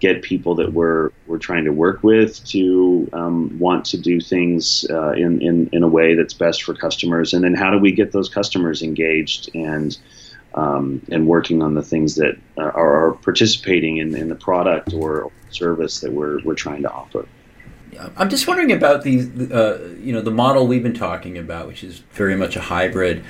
get 0.00 0.22
people 0.22 0.54
that 0.56 0.72
we're 0.72 1.10
we're 1.26 1.38
trying 1.38 1.64
to 1.64 1.72
work 1.72 2.02
with 2.02 2.44
to 2.46 3.08
um, 3.12 3.56
want 3.58 3.84
to 3.84 3.98
do 3.98 4.20
things 4.20 4.86
uh, 4.90 5.12
in, 5.12 5.40
in 5.40 5.68
in 5.72 5.82
a 5.82 5.88
way 5.88 6.14
that's 6.14 6.34
best 6.34 6.62
for 6.62 6.74
customers, 6.74 7.32
and 7.34 7.44
then 7.44 7.54
how 7.54 7.70
do 7.70 7.78
we 7.78 7.92
get 7.92 8.12
those 8.12 8.28
customers 8.28 8.82
engaged 8.82 9.50
and 9.54 9.98
um, 10.54 11.00
and 11.12 11.26
working 11.26 11.62
on 11.62 11.74
the 11.74 11.82
things 11.82 12.16
that 12.16 12.36
are, 12.56 12.72
are 12.72 13.12
participating 13.12 13.98
in, 13.98 14.16
in 14.16 14.28
the 14.28 14.34
product 14.34 14.92
or 14.92 15.30
service 15.50 16.00
that 16.00 16.12
we're 16.12 16.42
we're 16.42 16.54
trying 16.54 16.82
to 16.82 16.90
offer. 16.90 17.26
I'm 18.16 18.30
just 18.30 18.46
wondering 18.46 18.72
about 18.72 19.02
the 19.02 19.20
uh, 19.52 19.88
you 20.00 20.12
know 20.12 20.22
the 20.22 20.30
model 20.30 20.66
we've 20.66 20.82
been 20.82 20.94
talking 20.94 21.36
about, 21.36 21.68
which 21.68 21.84
is 21.84 21.98
very 22.12 22.36
much 22.36 22.56
a 22.56 22.60
hybrid. 22.60 23.24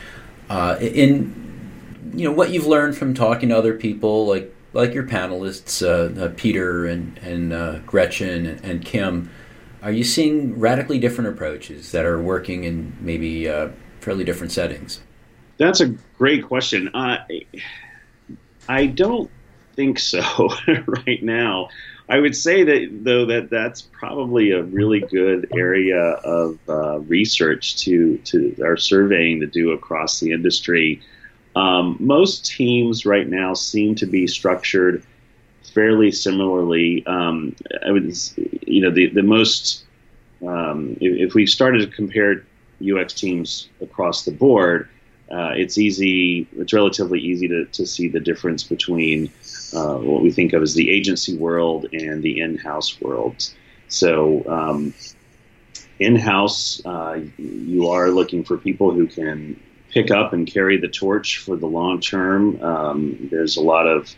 Uh, 0.49 0.77
in 0.81 2.13
you 2.15 2.29
know 2.29 2.33
what 2.33 2.51
you've 2.51 2.67
learned 2.67 2.97
from 2.97 3.15
talking 3.15 3.49
to 3.49 3.57
other 3.57 3.75
people, 3.75 4.27
like 4.27 4.55
like 4.73 4.95
your 4.95 5.05
panelists, 5.05 5.85
uh, 5.85 6.21
uh, 6.21 6.33
Peter 6.37 6.87
and, 6.87 7.19
and 7.19 7.53
uh, 7.53 7.79
Gretchen 7.81 8.47
and, 8.47 8.65
and, 8.65 8.85
Kim, 8.85 9.31
are 9.83 9.91
you 9.91 10.05
seeing 10.05 10.59
radically 10.59 10.99
different 10.99 11.31
approaches 11.31 11.93
that 11.93 12.05
are 12.05 12.21
working 12.21 12.65
in 12.65 12.97
maybe 13.01 13.49
uh, 13.49 13.71
fairly 14.01 14.25
different 14.25 14.53
settings? 14.53 15.01
That's 15.59 15.81
a 15.81 15.89
great 16.17 16.45
question. 16.45 16.91
I 16.95 18.87
don't 18.87 19.31
think 19.75 19.99
so 19.99 20.51
right 21.07 21.23
now. 21.23 21.69
I 22.09 22.19
would 22.19 22.37
say 22.37 22.65
that 22.65 23.05
though 23.05 23.25
that 23.27 23.51
that's 23.51 23.83
probably 23.83 24.51
a 24.51 24.65
really 24.65 25.01
good 25.01 25.49
area 25.57 26.01
of 26.01 26.59
uh, 26.69 26.99
research 27.01 27.77
to 27.85 28.19
to 28.19 28.57
our 28.65 28.77
surveying 28.77 29.41
to 29.41 29.47
do 29.47 29.71
across 29.71 30.19
the 30.19 30.33
industry 30.33 31.01
um, 31.61 31.97
most 32.01 32.47
teams 32.47 33.05
right 33.05 33.29
now 33.29 33.53
seem 33.53 33.95
to 33.97 34.07
be 34.07 34.27
structured 34.27 35.05
fairly 35.75 36.11
similarly. 36.11 37.05
Um, 37.07 37.55
I 37.87 37.91
would, 37.91 38.17
you 38.67 38.81
know, 38.81 38.91
the 38.91 39.09
the 39.09 39.23
most 39.23 39.85
um, 40.47 40.97
if, 41.03 41.29
if, 41.29 41.35
we 41.35 41.45
started 41.47 41.81
to 41.81 41.95
compare 41.95 42.47
UX 42.81 43.13
teams 43.13 43.69
across 43.83 44.25
the 44.25 44.31
board, 44.31 44.89
uh, 45.31 45.53
it's 45.55 45.77
easy. 45.77 46.49
It's 46.57 46.73
relatively 46.73 47.21
easy 47.21 47.47
to, 47.49 47.67
to 47.67 47.85
see 47.85 48.09
the 48.09 48.21
difference 48.21 48.63
between 48.63 49.31
uh, 49.75 49.99
what 49.99 50.23
we 50.23 50.31
think 50.31 50.55
of 50.55 50.63
as 50.63 50.73
the 50.73 50.91
agency 50.91 51.37
world 51.37 51.87
and 51.93 52.23
the 52.23 52.41
in-house 52.41 53.01
world. 53.01 53.51
So. 53.89 54.49
Um, 54.49 54.95
in-house, 55.99 56.81
uh, 56.87 57.21
you 57.37 57.91
are 57.91 58.09
looking 58.09 58.43
for 58.43 58.57
people 58.57 58.91
who 58.91 59.07
can 59.07 59.61
pick 59.91 60.11
up 60.11 60.33
and 60.33 60.47
carry 60.47 60.79
the 60.79 60.89
torch 60.89 61.39
for 61.39 61.57
the 61.57 61.67
long 61.67 62.01
term. 62.01 62.63
Um, 62.63 63.29
there's 63.31 63.57
a 63.57 63.63
lot 63.63 63.87
of 63.87 64.15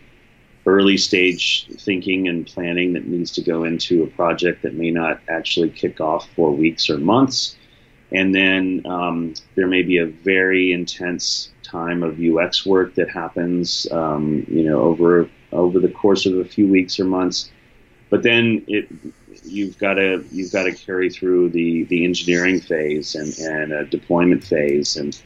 early 0.66 0.96
stage 0.96 1.66
thinking 1.78 2.28
and 2.28 2.46
planning 2.46 2.92
that 2.92 3.06
needs 3.06 3.32
to 3.32 3.42
go 3.42 3.64
into 3.64 4.04
a 4.04 4.06
project 4.08 4.62
that 4.62 4.74
may 4.74 4.90
not 4.90 5.20
actually 5.28 5.70
kick 5.70 6.00
off 6.00 6.28
for 6.36 6.52
weeks 6.52 6.88
or 6.88 6.98
months. 6.98 7.56
And 8.12 8.34
then 8.34 8.82
um, 8.86 9.34
there 9.54 9.66
may 9.66 9.82
be 9.82 9.98
a 9.98 10.06
very 10.06 10.72
intense 10.72 11.50
time 11.62 12.02
of 12.02 12.20
UX 12.20 12.66
work 12.66 12.94
that 12.96 13.08
happens, 13.08 13.86
um, 13.90 14.44
you 14.48 14.64
know, 14.64 14.80
over 14.80 15.28
over 15.52 15.78
the 15.78 15.88
course 15.88 16.26
of 16.26 16.38
a 16.38 16.44
few 16.44 16.68
weeks 16.68 17.00
or 17.00 17.04
months. 17.04 17.50
But 18.10 18.22
then 18.22 18.62
it, 18.68 18.88
you've 19.44 19.78
got 19.78 19.94
to 19.94 20.24
you've 20.30 20.52
got 20.52 20.64
to 20.64 20.72
carry 20.72 21.08
through 21.08 21.50
the 21.50 21.84
the 21.84 22.04
engineering 22.04 22.60
phase 22.60 23.14
and 23.14 23.36
and 23.38 23.72
a 23.72 23.86
deployment 23.86 24.44
phase 24.44 24.96
and 24.96 25.20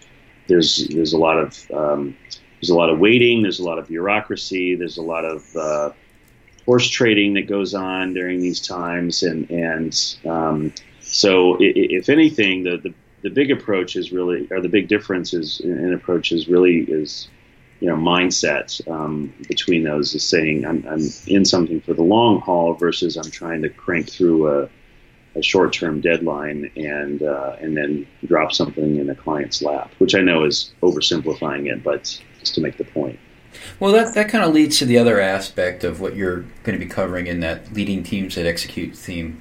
there's 0.48 0.88
there's 0.88 1.12
a 1.12 1.18
lot 1.18 1.38
of 1.38 1.70
um, 1.72 2.16
there's 2.60 2.70
a 2.70 2.74
lot 2.74 2.90
of 2.90 2.98
waiting. 2.98 3.42
There's 3.42 3.60
a 3.60 3.64
lot 3.64 3.78
of 3.78 3.88
bureaucracy. 3.88 4.74
There's 4.74 4.96
a 4.96 5.02
lot 5.02 5.24
of 5.24 5.56
uh, 5.56 5.90
horse 6.64 6.88
trading 6.88 7.34
that 7.34 7.46
goes 7.46 7.74
on 7.74 8.14
during 8.14 8.40
these 8.40 8.60
times, 8.60 9.22
and 9.22 9.50
and 9.50 10.16
um, 10.26 10.72
so 11.00 11.56
if 11.60 12.08
anything, 12.08 12.64
the, 12.64 12.78
the 12.78 12.94
the 13.22 13.30
big 13.30 13.50
approach 13.50 13.96
is 13.96 14.12
really, 14.12 14.46
or 14.50 14.60
the 14.60 14.68
big 14.68 14.88
difference 14.88 15.34
is 15.34 15.60
in 15.60 15.92
approach 15.92 16.32
is 16.32 16.48
really 16.48 16.80
is 16.82 17.28
you 17.80 17.88
know 17.88 17.96
mindset 17.96 18.86
um, 18.90 19.32
between 19.48 19.84
those 19.84 20.14
is 20.14 20.24
saying 20.24 20.64
I'm, 20.64 20.86
I'm 20.88 21.08
in 21.26 21.44
something 21.44 21.80
for 21.80 21.94
the 21.94 22.02
long 22.02 22.40
haul 22.40 22.74
versus 22.74 23.16
I'm 23.16 23.30
trying 23.30 23.62
to 23.62 23.68
crank 23.68 24.08
through 24.08 24.48
a 24.48 24.68
a 25.37 25.43
short-term 25.43 26.00
deadline 26.00 26.71
and 26.76 27.23
uh, 27.23 27.57
and 27.61 27.76
then 27.76 28.07
drop 28.25 28.52
something 28.52 28.97
in 28.97 29.11
a 29.11 29.14
client's 29.14 29.62
lap, 29.62 29.93
which 29.99 30.14
I 30.14 30.21
know 30.21 30.45
is 30.45 30.73
oversimplifying 30.83 31.71
it, 31.71 31.83
but 31.83 32.21
just 32.40 32.55
to 32.55 32.61
make 32.61 32.78
the 32.78 32.85
point. 32.85 33.19
Well, 33.81 33.93
that 33.93 34.14
that 34.14 34.28
kind 34.28 34.45
of 34.45 34.55
leads 34.55 34.78
to 34.78 34.87
the 34.87 34.99
other 34.99 35.21
aspect 35.21 35.85
of 35.85 36.00
what 36.00 36.16
you're 36.16 36.40
going 36.62 36.78
to 36.78 36.85
be 36.85 36.87
covering 36.87 37.26
in 37.26 37.40
that 37.40 37.73
leading 37.73 38.02
teams 38.02 38.35
that 38.35 38.47
execute 38.47 38.97
theme, 38.97 39.40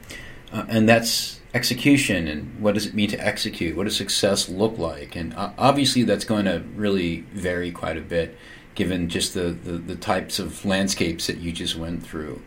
uh, 0.52 0.66
and 0.68 0.88
that's 0.88 1.40
execution 1.54 2.28
and 2.28 2.60
what 2.60 2.74
does 2.74 2.86
it 2.86 2.94
mean 2.94 3.10
to 3.10 3.26
execute? 3.26 3.78
What 3.78 3.86
does 3.86 3.96
success 3.96 4.50
look 4.50 4.78
like? 4.78 5.16
And 5.16 5.34
uh, 5.36 5.52
obviously, 5.58 6.04
that's 6.04 6.26
going 6.26 6.46
to 6.46 6.64
really 6.76 7.22
vary 7.32 7.72
quite 7.72 7.98
a 7.98 8.02
bit, 8.02 8.38
given 8.76 9.08
just 9.08 9.34
the, 9.34 9.52
the, 9.52 9.78
the 9.78 9.96
types 9.96 10.38
of 10.38 10.66
landscapes 10.66 11.28
that 11.28 11.38
you 11.38 11.54
just 11.54 11.78
went 11.78 12.06
through 12.06 12.42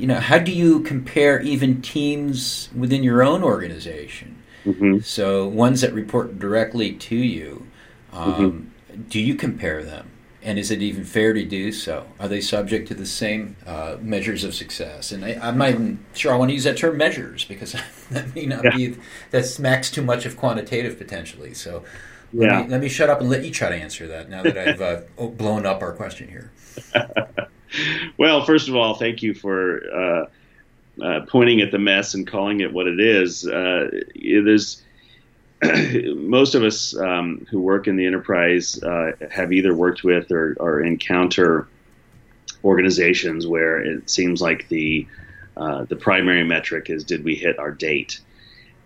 you 0.00 0.06
know, 0.06 0.18
how 0.18 0.38
do 0.38 0.50
you 0.50 0.80
compare 0.80 1.40
even 1.40 1.82
teams 1.82 2.70
within 2.74 3.02
your 3.02 3.22
own 3.22 3.42
organization? 3.42 4.42
Mm-hmm. 4.64 5.00
So 5.00 5.46
ones 5.46 5.82
that 5.82 5.92
report 5.92 6.38
directly 6.38 6.94
to 6.94 7.16
you, 7.16 7.66
um, 8.12 8.32
mm-hmm. 8.32 9.02
do 9.02 9.20
you 9.20 9.34
compare 9.34 9.84
them? 9.84 10.10
And 10.42 10.58
is 10.58 10.70
it 10.70 10.80
even 10.80 11.04
fair 11.04 11.34
to 11.34 11.44
do 11.44 11.70
so? 11.70 12.06
Are 12.18 12.26
they 12.26 12.40
subject 12.40 12.88
to 12.88 12.94
the 12.94 13.04
same 13.04 13.56
uh, 13.66 13.98
measures 14.00 14.42
of 14.42 14.54
success? 14.54 15.12
And 15.12 15.22
I, 15.22 15.32
am 15.32 15.58
not 15.58 15.68
even 15.68 16.02
sure 16.14 16.32
I 16.32 16.36
want 16.38 16.48
to 16.48 16.54
use 16.54 16.64
that 16.64 16.78
term 16.78 16.96
measures 16.96 17.44
because 17.44 17.76
that 18.10 18.34
may 18.34 18.46
not 18.46 18.64
yeah. 18.64 18.76
be 18.76 18.96
that 19.32 19.44
smacks 19.44 19.90
too 19.90 20.02
much 20.02 20.24
of 20.24 20.38
quantitative 20.38 20.96
potentially. 20.96 21.52
So 21.52 21.84
let, 22.32 22.50
yeah. 22.50 22.62
me, 22.62 22.68
let 22.68 22.80
me 22.80 22.88
shut 22.88 23.10
up 23.10 23.20
and 23.20 23.28
let 23.28 23.44
you 23.44 23.50
try 23.50 23.68
to 23.68 23.74
answer 23.76 24.06
that 24.08 24.30
now 24.30 24.42
that 24.42 24.56
I've 24.56 24.80
uh, 24.80 25.02
blown 25.28 25.66
up 25.66 25.82
our 25.82 25.92
question 25.92 26.28
here. 26.28 26.50
well, 28.18 28.44
first 28.44 28.68
of 28.68 28.76
all, 28.76 28.94
thank 28.94 29.22
you 29.22 29.34
for 29.34 29.80
uh, 29.92 30.26
uh, 31.02 31.20
pointing 31.26 31.60
at 31.60 31.70
the 31.70 31.78
mess 31.78 32.14
and 32.14 32.26
calling 32.26 32.60
it 32.60 32.72
what 32.72 32.86
it 32.86 33.00
is. 33.00 33.46
Uh, 33.46 33.90
there's 34.14 34.82
most 36.14 36.54
of 36.54 36.62
us 36.62 36.96
um, 36.96 37.46
who 37.50 37.60
work 37.60 37.86
in 37.86 37.96
the 37.96 38.06
enterprise 38.06 38.82
uh, 38.82 39.12
have 39.30 39.52
either 39.52 39.74
worked 39.74 40.02
with 40.04 40.30
or, 40.30 40.56
or, 40.58 40.80
encounter 40.80 41.68
organizations 42.64 43.46
where 43.46 43.78
it 43.78 44.08
seems 44.08 44.40
like 44.40 44.68
the 44.68 45.06
uh, 45.56 45.84
the 45.84 45.96
primary 45.96 46.44
metric 46.44 46.88
is 46.88 47.04
did 47.04 47.24
we 47.24 47.34
hit 47.34 47.58
our 47.58 47.70
date, 47.70 48.20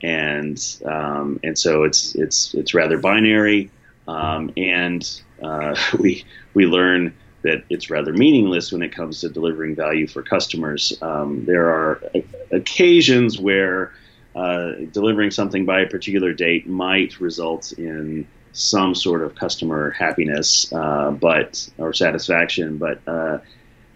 and 0.02 0.76
um, 0.84 1.38
and 1.44 1.56
so 1.56 1.84
it's 1.84 2.16
it's 2.16 2.54
it's 2.54 2.74
rather 2.74 2.98
binary, 2.98 3.70
um, 4.08 4.52
and 4.56 5.20
uh, 5.42 5.76
we 5.98 6.24
we 6.54 6.66
learn 6.66 7.14
that 7.44 7.62
it's 7.68 7.90
rather 7.90 8.12
meaningless 8.12 8.72
when 8.72 8.82
it 8.82 8.92
comes 8.92 9.20
to 9.20 9.28
delivering 9.28 9.76
value 9.76 10.06
for 10.06 10.22
customers. 10.22 10.96
Um, 11.02 11.44
there 11.44 11.68
are 11.68 12.02
occasions 12.50 13.38
where 13.38 13.92
uh, 14.34 14.72
delivering 14.92 15.30
something 15.30 15.64
by 15.64 15.80
a 15.80 15.86
particular 15.86 16.32
date 16.32 16.66
might 16.66 17.20
result 17.20 17.72
in 17.72 18.26
some 18.52 18.94
sort 18.94 19.22
of 19.22 19.34
customer 19.34 19.90
happiness, 19.90 20.72
uh, 20.72 21.10
but 21.10 21.68
or 21.78 21.92
satisfaction, 21.92 22.78
but 22.78 23.00
uh, 23.06 23.38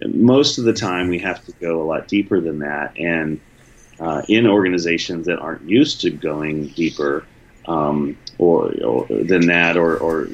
most 0.06 0.58
of 0.58 0.64
the 0.64 0.74
time 0.74 1.08
we 1.08 1.18
have 1.18 1.44
to 1.46 1.52
go 1.52 1.82
a 1.82 1.84
lot 1.84 2.06
deeper 2.06 2.40
than 2.40 2.58
that. 2.58 2.96
And 2.98 3.40
uh, 3.98 4.22
in 4.28 4.46
organizations 4.46 5.26
that 5.26 5.38
aren't 5.38 5.62
used 5.62 6.02
to 6.02 6.10
going 6.10 6.68
deeper 6.68 7.24
um, 7.66 8.16
or, 8.38 8.72
or, 8.84 9.06
than 9.08 9.46
that, 9.46 9.76
or, 9.76 9.96
or, 9.96 10.26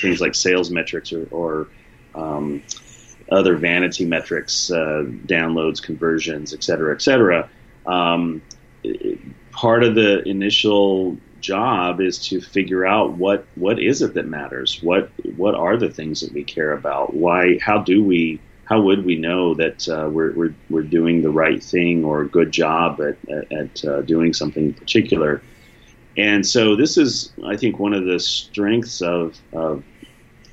things 0.00 0.20
like 0.20 0.34
sales 0.34 0.70
metrics 0.70 1.12
or, 1.12 1.26
or 1.30 1.68
um, 2.14 2.62
other 3.30 3.56
vanity 3.56 4.04
metrics, 4.04 4.70
uh, 4.70 5.04
downloads, 5.26 5.82
conversions, 5.82 6.54
et 6.54 6.62
cetera, 6.62 6.94
et 6.94 7.02
cetera. 7.02 7.48
Um, 7.86 8.42
part 9.50 9.82
of 9.82 9.94
the 9.94 10.22
initial 10.28 11.16
job 11.40 12.00
is 12.00 12.18
to 12.28 12.40
figure 12.40 12.84
out 12.84 13.12
what 13.12 13.46
what 13.54 13.78
is 13.78 14.02
it 14.02 14.14
that 14.14 14.26
matters. 14.26 14.82
What 14.82 15.10
what 15.36 15.54
are 15.54 15.76
the 15.76 15.90
things 15.90 16.20
that 16.20 16.32
we 16.32 16.44
care 16.44 16.72
about? 16.72 17.14
Why? 17.14 17.58
How 17.60 17.78
do 17.82 18.02
we? 18.02 18.40
How 18.64 18.82
would 18.82 19.06
we 19.06 19.16
know 19.16 19.54
that 19.54 19.88
uh, 19.88 20.10
we're, 20.10 20.32
we're 20.34 20.54
we're 20.68 20.82
doing 20.82 21.22
the 21.22 21.30
right 21.30 21.62
thing 21.62 22.04
or 22.04 22.22
a 22.22 22.28
good 22.28 22.50
job 22.52 23.00
at 23.00 23.16
at, 23.30 23.52
at 23.52 23.84
uh, 23.84 24.02
doing 24.02 24.34
something 24.34 24.66
in 24.66 24.74
particular? 24.74 25.42
And 26.18 26.44
so 26.44 26.74
this 26.74 26.98
is, 26.98 27.32
I 27.46 27.56
think, 27.56 27.78
one 27.78 27.94
of 27.94 28.04
the 28.04 28.18
strengths 28.18 29.00
of, 29.00 29.38
of 29.52 29.84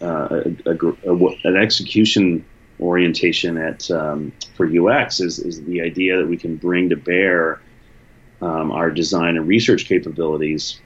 uh, 0.01 0.43
a, 0.65 0.71
a, 0.71 1.13
a, 1.13 1.27
an 1.43 1.55
execution 1.55 2.45
orientation 2.79 3.57
at 3.57 3.89
um, 3.91 4.33
for 4.55 4.67
UX 4.67 5.19
is, 5.19 5.39
is 5.39 5.63
the 5.63 5.81
idea 5.81 6.17
that 6.17 6.27
we 6.27 6.37
can 6.37 6.57
bring 6.57 6.89
to 6.89 6.95
bear 6.95 7.61
um, 8.41 8.71
our 8.71 8.91
design 8.91 9.37
and 9.37 9.47
research 9.47 9.85
capabilities 9.85 10.79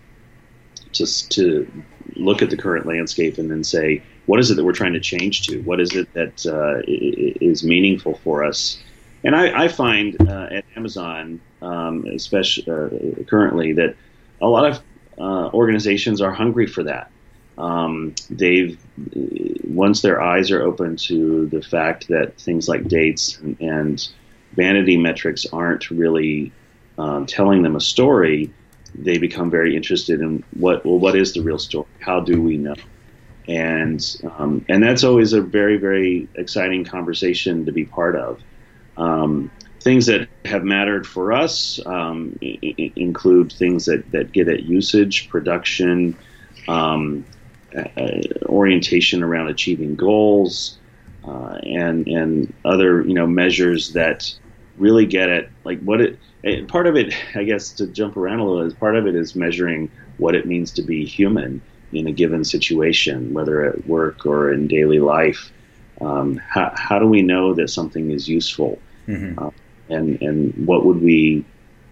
just 0.92 1.32
to 1.32 1.70
look 2.16 2.42
at 2.42 2.50
the 2.50 2.58
current 2.58 2.86
landscape 2.86 3.38
and 3.38 3.50
then 3.50 3.64
say 3.64 4.02
what 4.26 4.40
is 4.40 4.52
it 4.52 4.56
that 4.56 4.64
we're 4.64 4.72
trying 4.74 4.94
to 4.94 5.00
change 5.00 5.48
to? 5.48 5.60
What 5.64 5.80
is 5.80 5.96
it 5.96 6.14
that 6.14 6.46
uh, 6.46 6.84
is 6.88 7.64
meaningful 7.64 8.16
for 8.24 8.44
us? 8.44 8.80
And 9.24 9.36
I, 9.36 9.64
I 9.64 9.68
find 9.68 10.16
uh, 10.30 10.48
at 10.52 10.66
Amazon 10.76 11.42
um, 11.62 12.06
especially 12.06 12.72
uh, 12.72 13.24
currently 13.28 13.74
that 13.74 13.96
a 14.42 14.48
lot 14.48 14.70
of 14.70 14.82
uh, 15.18 15.50
organizations 15.54 16.22
are 16.22 16.32
hungry 16.32 16.68
for 16.68 16.84
that 16.84 17.12
um, 17.60 18.16
they've 18.30 18.80
once 19.66 20.02
their 20.02 20.22
eyes 20.22 20.50
are 20.50 20.62
open 20.64 20.96
to 20.96 21.46
the 21.48 21.62
fact 21.62 22.08
that 22.08 22.40
things 22.40 22.68
like 22.68 22.88
dates 22.88 23.38
and, 23.60 24.08
vanity 24.54 24.98
metrics 24.98 25.46
aren't 25.54 25.92
really 25.92 26.52
um, 26.98 27.28
telling 27.28 27.62
them 27.62 27.76
a 27.76 27.80
story, 27.80 28.52
they 28.96 29.20
become 29.20 29.52
very 29.52 29.76
interested 29.76 30.22
in 30.22 30.44
what 30.56 30.84
well 30.86 30.98
what 30.98 31.16
is 31.16 31.34
the 31.34 31.42
real 31.42 31.60
story? 31.60 31.86
How 32.00 32.20
do 32.20 32.42
we 32.42 32.58
know? 32.58 32.74
And 33.48 34.04
um, 34.38 34.66
and 34.68 34.82
that's 34.82 35.04
always 35.04 35.34
a 35.34 35.42
very 35.42 35.78
very 35.78 36.28
exciting 36.36 36.84
conversation 36.84 37.66
to 37.66 37.72
be 37.72 37.86
part 37.86 38.16
of. 38.16 38.42
Um, 38.98 39.52
things 39.82 40.08
that 40.08 40.28
have 40.46 40.64
mattered 40.64 41.06
for 41.06 41.32
us 41.32 41.80
um, 41.86 42.38
I- 42.44 42.92
include 42.96 43.54
things 43.54 43.86
that, 43.86 44.12
that 44.12 44.32
get 44.32 44.50
at 44.50 44.64
usage, 44.64 45.30
production, 45.30 46.18
um, 46.68 47.26
orientation 48.46 49.24
around 49.24 49.48
achieving 49.48 49.96
goals, 49.96 50.78
uh, 51.26 51.60
and 51.64 52.08
and 52.08 52.54
other 52.66 53.02
you 53.04 53.14
know 53.14 53.28
measures 53.28 53.94
that 53.94 54.34
really 54.78 55.06
get 55.06 55.30
at 55.30 55.50
like 55.64 55.80
what 55.82 56.02
it 56.02 56.18
part 56.68 56.88
of 56.88 56.96
it, 56.96 57.14
I 57.36 57.44
guess, 57.44 57.72
to 57.74 57.88
jump 57.88 58.18
around 58.18 58.40
a 58.40 58.46
little, 58.46 58.66
is 58.66 58.74
part 58.74 58.96
of 58.96 59.08
it 59.08 59.16
is 59.16 59.36
measuring 59.36 59.92
what 60.18 60.36
it 60.36 60.46
means 60.46 60.72
to 60.72 60.82
be 60.82 61.06
human 61.06 61.62
in 61.92 62.08
a 62.08 62.12
given 62.12 62.44
situation, 62.44 63.34
whether 63.34 63.66
at 63.66 63.88
work 63.88 64.26
or 64.26 64.54
in 64.54 64.68
daily 64.68 65.00
life. 65.00 65.52
Um, 66.02 66.38
how, 66.38 66.72
how 66.76 67.00
do 67.00 67.08
we 67.08 67.22
know 67.22 67.54
that 67.56 67.70
something 67.70 68.12
is 68.12 68.30
useful, 68.30 68.80
mm-hmm. 69.08 69.38
uh, 69.38 69.52
and 69.90 70.22
and 70.22 70.54
what 70.66 70.86
would 70.86 71.02
we, 71.02 71.44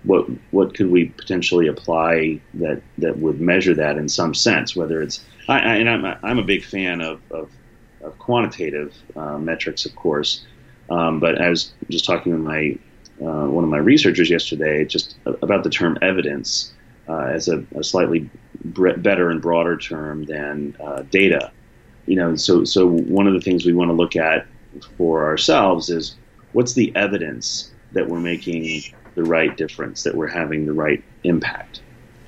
what 0.04 0.28
what 0.52 0.74
could 0.74 0.90
we 0.92 1.06
potentially 1.06 1.68
apply 1.68 2.40
that 2.56 2.82
that 2.98 3.18
would 3.20 3.42
measure 3.42 3.74
that 3.74 3.98
in 3.98 4.10
some 4.10 4.34
sense? 4.34 4.76
Whether 4.76 5.02
it's 5.02 5.24
I, 5.48 5.60
I 5.60 5.76
and 5.76 5.90
I'm 5.90 6.06
I'm 6.24 6.40
a 6.40 6.44
big 6.44 6.64
fan 6.64 7.02
of 7.02 7.20
of, 7.32 7.50
of 8.02 8.18
quantitative 8.20 8.94
uh, 9.16 9.38
metrics, 9.38 9.86
of 9.86 9.96
course, 9.96 10.46
um, 10.90 11.20
but 11.20 11.42
I 11.42 11.50
was 11.50 11.74
just 11.90 12.06
talking 12.06 12.32
with 12.32 12.42
my 12.42 12.78
uh, 13.22 13.48
one 13.48 13.64
of 13.64 13.70
my 13.70 13.78
researchers 13.78 14.30
yesterday 14.30 14.86
just 14.86 15.16
about 15.26 15.64
the 15.64 15.70
term 15.70 15.98
evidence 16.02 16.74
uh, 17.10 17.18
as 17.18 17.48
a, 17.48 17.64
a 17.76 17.84
slightly 17.84 18.30
better 18.64 19.30
and 19.30 19.42
broader 19.42 19.78
term 19.78 20.26
than 20.26 20.76
uh, 20.80 21.02
data. 21.04 21.52
You 22.06 22.16
know, 22.16 22.36
so 22.36 22.64
so 22.64 22.88
one 22.88 23.28
of 23.28 23.34
the 23.34 23.42
things 23.42 23.66
we 23.66 23.74
want 23.74 23.90
to 23.90 23.94
look 23.94 24.16
at 24.16 24.46
for 24.98 25.26
ourselves 25.26 25.90
is 25.90 26.16
what's 26.54 26.74
the 26.74 26.96
evidence 26.96 27.72
that 27.94 28.08
we're 28.08 28.20
making 28.20 28.84
the 29.18 29.24
right 29.24 29.58
difference, 29.58 30.04
that 30.04 30.16
we're 30.16 30.28
having 30.28 30.66
the 30.66 30.74
right 30.74 31.04
impact. 31.26 31.82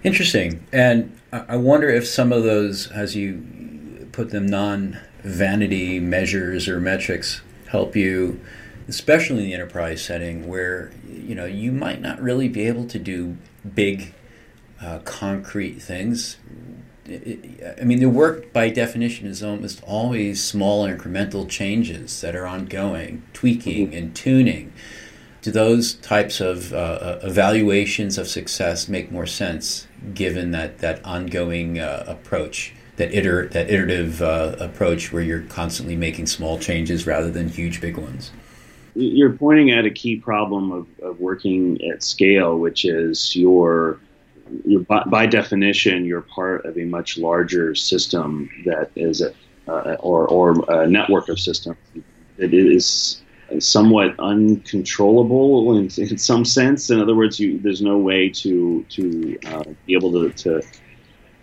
Interesting, 0.03 0.65
and 0.73 1.17
I 1.31 1.55
wonder 1.55 1.87
if 1.87 2.05
some 2.05 2.33
of 2.33 2.43
those, 2.43 2.91
as 2.91 3.15
you 3.15 4.07
put 4.11 4.31
them, 4.31 4.45
non-vanity 4.45 6.01
measures 6.01 6.67
or 6.67 6.81
metrics, 6.81 7.41
help 7.67 7.95
you 7.95 8.41
especially 8.87 9.37
in 9.37 9.45
the 9.45 9.53
enterprise 9.53 10.03
setting 10.03 10.47
where 10.47 10.91
you 11.07 11.35
know 11.35 11.45
you 11.45 11.71
might 11.71 12.01
not 12.01 12.19
really 12.19 12.47
be 12.47 12.65
able 12.65 12.87
to 12.87 12.97
do 12.97 13.37
big 13.75 14.15
uh, 14.81 14.97
concrete 15.05 15.79
things 15.79 16.37
I 17.09 17.83
mean, 17.83 17.99
the 17.99 18.09
work 18.09 18.53
by 18.53 18.69
definition 18.69 19.25
is 19.27 19.41
almost 19.41 19.81
always 19.83 20.43
small 20.43 20.87
incremental 20.87 21.49
changes 21.49 22.21
that 22.21 22.35
are 22.35 22.45
ongoing, 22.45 23.23
tweaking 23.33 23.87
mm-hmm. 23.87 23.97
and 23.97 24.15
tuning. 24.15 24.73
Do 25.41 25.51
those 25.51 25.93
types 25.95 26.41
of 26.41 26.73
uh, 26.73 26.75
uh, 26.75 27.19
evaluations 27.23 28.17
of 28.17 28.27
success 28.27 28.89
make 28.89 29.11
more 29.11 29.25
sense 29.25 29.87
given 30.13 30.51
that, 30.51 30.79
that 30.79 31.03
ongoing 31.05 31.79
uh, 31.79 32.03
approach, 32.07 32.73
that, 32.97 33.13
iter- 33.13 33.47
that 33.47 33.69
iterative 33.69 34.21
uh, 34.21 34.55
approach 34.59 35.13
where 35.13 35.23
you're 35.23 35.43
constantly 35.43 35.95
making 35.95 36.27
small 36.27 36.59
changes 36.59 37.07
rather 37.07 37.31
than 37.31 37.47
huge 37.47 37.79
big 37.79 37.97
ones? 37.97 38.31
you're 38.99 39.33
pointing 39.33 39.71
at 39.71 39.85
a 39.85 39.89
key 39.89 40.17
problem 40.17 40.71
of, 40.71 40.87
of 41.01 41.19
working 41.19 41.79
at 41.89 42.03
scale, 42.03 42.57
which 42.59 42.85
is 42.85 43.35
your, 43.35 43.99
your 44.65 44.81
by, 44.81 45.03
by, 45.05 45.25
definition, 45.25 46.05
you're 46.05 46.21
part 46.21 46.65
of 46.65 46.77
a 46.77 46.85
much 46.85 47.17
larger 47.17 47.75
system 47.75 48.49
that 48.65 48.91
is 48.95 49.21
a, 49.21 49.33
uh, 49.67 49.95
or, 49.99 50.27
or 50.27 50.81
a 50.81 50.87
network 50.87 51.29
of 51.29 51.39
systems 51.39 51.77
that 52.37 52.53
is 52.53 53.18
somewhat 53.57 54.15
uncontrollable 54.19 55.77
in, 55.77 55.89
in 55.97 56.17
some 56.17 56.45
sense. 56.45 56.89
In 56.89 56.99
other 56.99 57.15
words, 57.15 57.39
you, 57.39 57.57
there's 57.59 57.81
no 57.81 57.97
way 57.97 58.29
to 58.29 58.85
to 58.89 59.39
uh, 59.47 59.63
be 59.85 59.93
able 59.93 60.11
to, 60.11 60.29
to 60.31 60.61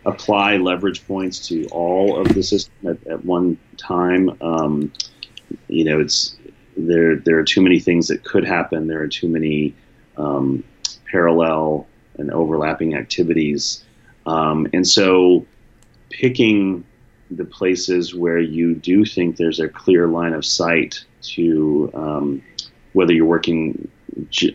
apply 0.04 0.56
leverage 0.56 1.06
points 1.06 1.48
to 1.48 1.66
all 1.68 2.20
of 2.20 2.32
the 2.34 2.42
system 2.42 2.72
at, 2.86 3.06
at 3.06 3.24
one 3.24 3.58
time. 3.76 4.30
Um, 4.40 4.92
you 5.68 5.84
know, 5.84 6.00
it's 6.00 6.36
there 6.76 7.16
there 7.16 7.38
are 7.38 7.44
too 7.44 7.60
many 7.60 7.80
things 7.80 8.08
that 8.08 8.24
could 8.24 8.44
happen. 8.44 8.86
There 8.86 9.02
are 9.02 9.08
too 9.08 9.28
many 9.28 9.74
um, 10.16 10.62
parallel 11.10 11.86
and 12.18 12.30
overlapping 12.30 12.94
activities, 12.94 13.84
um, 14.26 14.68
and 14.72 14.86
so 14.86 15.44
picking 16.10 16.84
the 17.30 17.44
places 17.44 18.14
where 18.14 18.38
you 18.38 18.74
do 18.74 19.04
think 19.04 19.36
there's 19.36 19.58
a 19.58 19.68
clear 19.68 20.06
line 20.06 20.32
of 20.32 20.44
sight 20.44 21.04
to 21.30 21.90
um, 21.94 22.42
whether 22.92 23.12
you're 23.12 23.26
working 23.26 23.88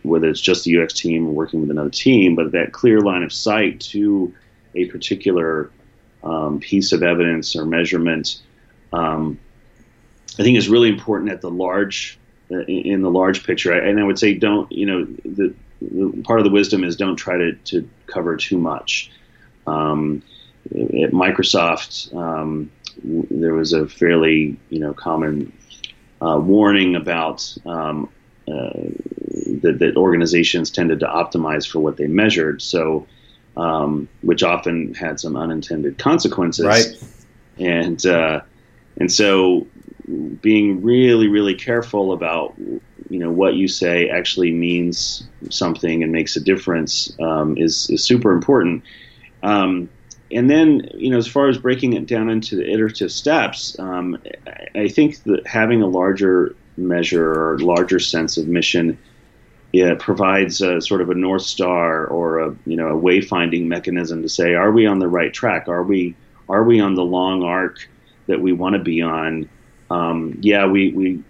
whether 0.01 0.27
it's 0.27 0.41
just 0.41 0.63
the 0.63 0.81
UX 0.81 0.93
team 0.93 1.27
or 1.27 1.31
working 1.31 1.61
with 1.61 1.69
another 1.69 1.89
team, 1.89 2.35
but 2.35 2.51
that 2.51 2.71
clear 2.71 2.99
line 2.99 3.21
of 3.21 3.31
sight 3.31 3.79
to 3.79 4.33
a 4.73 4.85
particular 4.85 5.69
um, 6.23 6.59
piece 6.59 6.91
of 6.91 7.03
evidence 7.03 7.55
or 7.55 7.65
measurement 7.65 8.41
um, 8.93 9.39
I 10.39 10.43
think 10.43 10.57
is 10.57 10.69
really 10.69 10.89
important 10.89 11.31
at 11.31 11.41
the 11.41 11.49
large 11.49 12.17
uh, 12.51 12.63
in 12.65 13.01
the 13.01 13.11
large 13.11 13.45
picture. 13.45 13.73
And 13.73 13.99
I 13.99 14.03
would 14.03 14.19
say 14.19 14.33
don't 14.33 14.71
you 14.71 14.85
know 14.85 15.05
the, 15.25 15.53
the 15.81 16.23
part 16.23 16.39
of 16.39 16.45
the 16.45 16.51
wisdom 16.51 16.83
is 16.83 16.95
don't 16.95 17.15
try 17.15 17.37
to, 17.37 17.53
to 17.53 17.87
cover 18.07 18.37
too 18.37 18.57
much. 18.57 19.11
Um, 19.67 20.23
at 20.65 21.11
Microsoft, 21.11 22.13
um, 22.15 22.71
there 23.03 23.53
was 23.53 23.73
a 23.73 23.87
fairly 23.87 24.57
you 24.69 24.79
know 24.79 24.93
common 24.93 25.51
uh, 26.21 26.37
warning 26.37 26.95
about 26.95 27.55
um, 27.65 28.09
uh, 28.47 28.69
that, 29.61 29.77
that, 29.79 29.93
organizations 29.95 30.69
tended 30.69 30.99
to 30.99 31.05
optimize 31.05 31.67
for 31.67 31.79
what 31.79 31.97
they 31.97 32.07
measured. 32.07 32.61
So 32.61 33.07
um, 33.57 34.07
which 34.21 34.43
often 34.43 34.93
had 34.93 35.19
some 35.19 35.35
unintended 35.35 35.97
consequences. 35.97 36.65
Right. 36.65 37.03
And 37.57 38.03
uh, 38.05 38.41
and 38.97 39.11
so 39.11 39.67
being 40.41 40.81
really 40.81 41.27
really 41.27 41.53
careful 41.53 42.11
about 42.11 42.53
you 43.09 43.19
know 43.19 43.31
what 43.31 43.55
you 43.55 43.67
say 43.67 44.09
actually 44.09 44.51
means 44.51 45.27
something 45.49 46.01
and 46.03 46.11
makes 46.11 46.35
a 46.35 46.39
difference 46.39 47.13
um, 47.19 47.57
is 47.57 47.89
is 47.89 48.03
super 48.03 48.31
important. 48.31 48.83
Um, 49.43 49.89
and 50.33 50.49
then 50.49 50.89
you 50.93 51.09
know 51.09 51.17
as 51.17 51.27
far 51.27 51.49
as 51.49 51.57
breaking 51.57 51.93
it 51.93 52.05
down 52.05 52.29
into 52.29 52.55
the 52.55 52.71
iterative 52.71 53.11
steps, 53.11 53.77
um, 53.79 54.21
I 54.75 54.87
think 54.87 55.23
that 55.23 55.45
having 55.47 55.81
a 55.81 55.87
larger 55.87 56.55
measure 56.77 57.31
or 57.31 57.59
larger 57.59 57.99
sense 57.99 58.37
of 58.37 58.47
mission 58.47 58.97
yeah, 59.71 59.95
provides 59.97 60.61
a, 60.61 60.81
sort 60.81 61.01
of 61.01 61.09
a 61.09 61.13
north 61.13 61.43
star 61.43 62.05
or 62.07 62.39
a 62.39 62.55
you 62.65 62.75
know 62.75 62.87
a 62.87 63.01
wayfinding 63.01 63.67
mechanism 63.67 64.21
to 64.21 64.29
say, 64.29 64.53
are 64.53 64.71
we 64.71 64.85
on 64.85 64.99
the 64.99 65.07
right 65.07 65.33
track? 65.33 65.67
Are 65.67 65.83
we 65.83 66.15
are 66.49 66.63
we 66.63 66.79
on 66.81 66.95
the 66.95 67.03
long 67.03 67.43
arc 67.43 67.87
that 68.27 68.41
we 68.41 68.51
want 68.51 68.73
to 68.73 68.79
be 68.79 69.01
on? 69.01 69.49
Um, 69.89 70.37
yeah, 70.41 70.65
we 70.65 70.91
we 70.91 71.23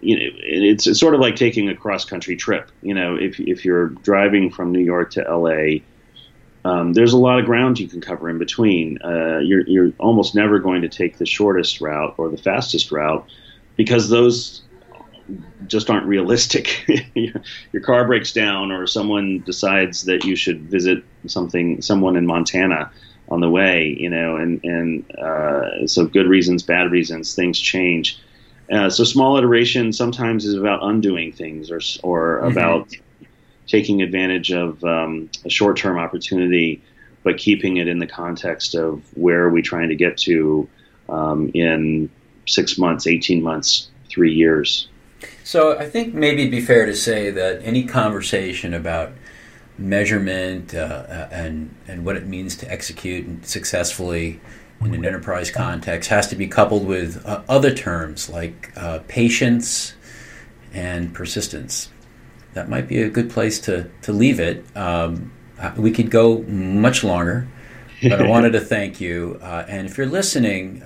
you 0.00 0.16
know 0.16 0.26
it's, 0.38 0.86
it's 0.86 0.98
sort 0.98 1.14
of 1.14 1.20
like 1.20 1.36
taking 1.36 1.68
a 1.68 1.76
cross 1.76 2.04
country 2.04 2.36
trip. 2.36 2.70
You 2.82 2.94
know, 2.94 3.16
if 3.16 3.38
if 3.38 3.64
you're 3.64 3.88
driving 3.90 4.50
from 4.50 4.72
New 4.72 4.80
York 4.82 5.12
to 5.12 5.26
L.A. 5.26 5.84
Um, 6.66 6.94
there's 6.94 7.12
a 7.12 7.18
lot 7.18 7.38
of 7.38 7.46
ground 7.46 7.78
you 7.78 7.86
can 7.86 8.00
cover 8.00 8.28
in 8.28 8.38
between. 8.38 8.98
Uh, 9.00 9.38
you're, 9.38 9.64
you're 9.68 9.92
almost 9.98 10.34
never 10.34 10.58
going 10.58 10.82
to 10.82 10.88
take 10.88 11.18
the 11.18 11.26
shortest 11.26 11.80
route 11.80 12.14
or 12.18 12.28
the 12.28 12.36
fastest 12.36 12.90
route 12.90 13.24
because 13.76 14.08
those 14.08 14.62
just 15.68 15.88
aren't 15.90 16.06
realistic. 16.06 16.84
Your 17.14 17.82
car 17.84 18.04
breaks 18.04 18.32
down, 18.32 18.72
or 18.72 18.88
someone 18.88 19.44
decides 19.46 20.06
that 20.06 20.24
you 20.24 20.34
should 20.34 20.62
visit 20.62 21.04
something, 21.26 21.82
someone 21.82 22.16
in 22.16 22.26
Montana 22.26 22.90
on 23.28 23.40
the 23.40 23.50
way, 23.50 23.96
you 23.98 24.10
know, 24.10 24.34
and 24.36 24.60
and 24.64 25.10
uh, 25.18 25.86
so 25.86 26.06
good 26.06 26.26
reasons, 26.26 26.64
bad 26.64 26.90
reasons, 26.90 27.34
things 27.34 27.60
change. 27.60 28.18
Uh, 28.72 28.90
so 28.90 29.04
small 29.04 29.36
iteration 29.36 29.92
sometimes 29.92 30.44
is 30.44 30.54
about 30.54 30.82
undoing 30.82 31.30
things, 31.30 31.70
or 31.70 31.80
or 32.02 32.40
mm-hmm. 32.40 32.50
about 32.50 32.92
taking 33.66 34.02
advantage 34.02 34.52
of 34.52 34.82
um, 34.84 35.30
a 35.44 35.50
short-term 35.50 35.98
opportunity, 35.98 36.82
but 37.22 37.36
keeping 37.38 37.78
it 37.78 37.88
in 37.88 37.98
the 37.98 38.06
context 38.06 38.74
of 38.74 39.02
where 39.16 39.42
are 39.42 39.50
we 39.50 39.62
trying 39.62 39.88
to 39.88 39.96
get 39.96 40.16
to 40.16 40.68
um, 41.08 41.50
in 41.54 42.08
six 42.46 42.78
months, 42.78 43.06
eighteen 43.06 43.42
months, 43.42 43.88
three 44.08 44.32
years. 44.32 44.88
So 45.44 45.78
I 45.78 45.88
think 45.88 46.14
maybe 46.14 46.42
it'd 46.42 46.50
be 46.50 46.60
fair 46.60 46.86
to 46.86 46.94
say 46.94 47.30
that 47.30 47.62
any 47.62 47.84
conversation 47.84 48.74
about 48.74 49.12
measurement 49.78 50.74
uh, 50.74 50.78
uh, 50.78 51.28
and 51.30 51.74
and 51.88 52.04
what 52.04 52.16
it 52.16 52.26
means 52.26 52.56
to 52.56 52.70
execute 52.70 53.46
successfully 53.46 54.40
in 54.80 54.94
an 54.94 55.04
enterprise 55.04 55.50
context 55.50 56.10
has 56.10 56.28
to 56.28 56.36
be 56.36 56.46
coupled 56.46 56.86
with 56.86 57.24
uh, 57.26 57.42
other 57.48 57.72
terms 57.72 58.28
like 58.28 58.72
uh, 58.76 59.00
patience 59.08 59.94
and 60.72 61.14
persistence. 61.14 61.90
That 62.56 62.68
might 62.68 62.88
be 62.88 63.00
a 63.00 63.08
good 63.08 63.30
place 63.30 63.60
to, 63.60 63.88
to 64.02 64.12
leave 64.12 64.40
it. 64.40 64.64
Um, 64.76 65.32
uh, 65.58 65.72
we 65.76 65.92
could 65.92 66.10
go 66.10 66.42
much 66.42 67.04
longer, 67.04 67.46
but 68.02 68.20
I 68.20 68.26
wanted 68.28 68.50
to 68.52 68.60
thank 68.60 69.00
you. 69.00 69.38
Uh, 69.40 69.64
and 69.68 69.86
if 69.86 69.96
you're 69.96 70.06
listening 70.06 70.82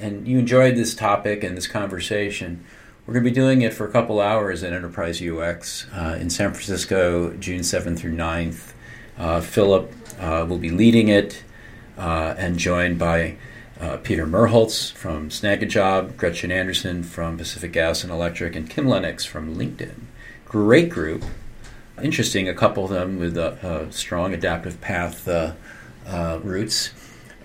and 0.00 0.28
you 0.28 0.38
enjoyed 0.38 0.76
this 0.76 0.94
topic 0.94 1.42
and 1.42 1.56
this 1.56 1.66
conversation, 1.66 2.64
we're 3.08 3.14
going 3.14 3.24
to 3.24 3.30
be 3.30 3.34
doing 3.34 3.62
it 3.62 3.72
for 3.72 3.88
a 3.88 3.90
couple 3.90 4.20
hours 4.20 4.62
at 4.62 4.74
Enterprise 4.74 5.22
UX 5.22 5.86
uh, 5.94 6.18
in 6.20 6.28
San 6.28 6.52
Francisco, 6.52 7.32
June 7.36 7.60
7th 7.60 7.98
through 7.98 8.14
9th. 8.14 8.72
Uh, 9.16 9.40
Philip 9.40 9.90
uh, 10.20 10.44
will 10.46 10.58
be 10.58 10.70
leading 10.70 11.08
it 11.08 11.42
uh, 11.96 12.34
and 12.36 12.58
joined 12.58 12.98
by 12.98 13.36
uh, 13.80 13.96
Peter 14.02 14.26
Merholz 14.26 14.92
from 14.92 15.30
Snagajob, 15.30 16.18
Gretchen 16.18 16.52
Anderson 16.52 17.02
from 17.02 17.38
Pacific 17.38 17.72
Gas 17.72 18.04
and 18.04 18.12
Electric, 18.12 18.54
and 18.54 18.68
Kim 18.68 18.86
Lenox 18.86 19.24
from 19.24 19.56
LinkedIn. 19.56 19.94
Great 20.48 20.88
group. 20.88 21.24
Interesting, 22.02 22.48
a 22.48 22.54
couple 22.54 22.84
of 22.84 22.90
them 22.90 23.18
with 23.18 23.92
strong 23.92 24.32
adaptive 24.32 24.80
path 24.80 25.28
uh, 25.28 25.52
roots. 26.42 26.90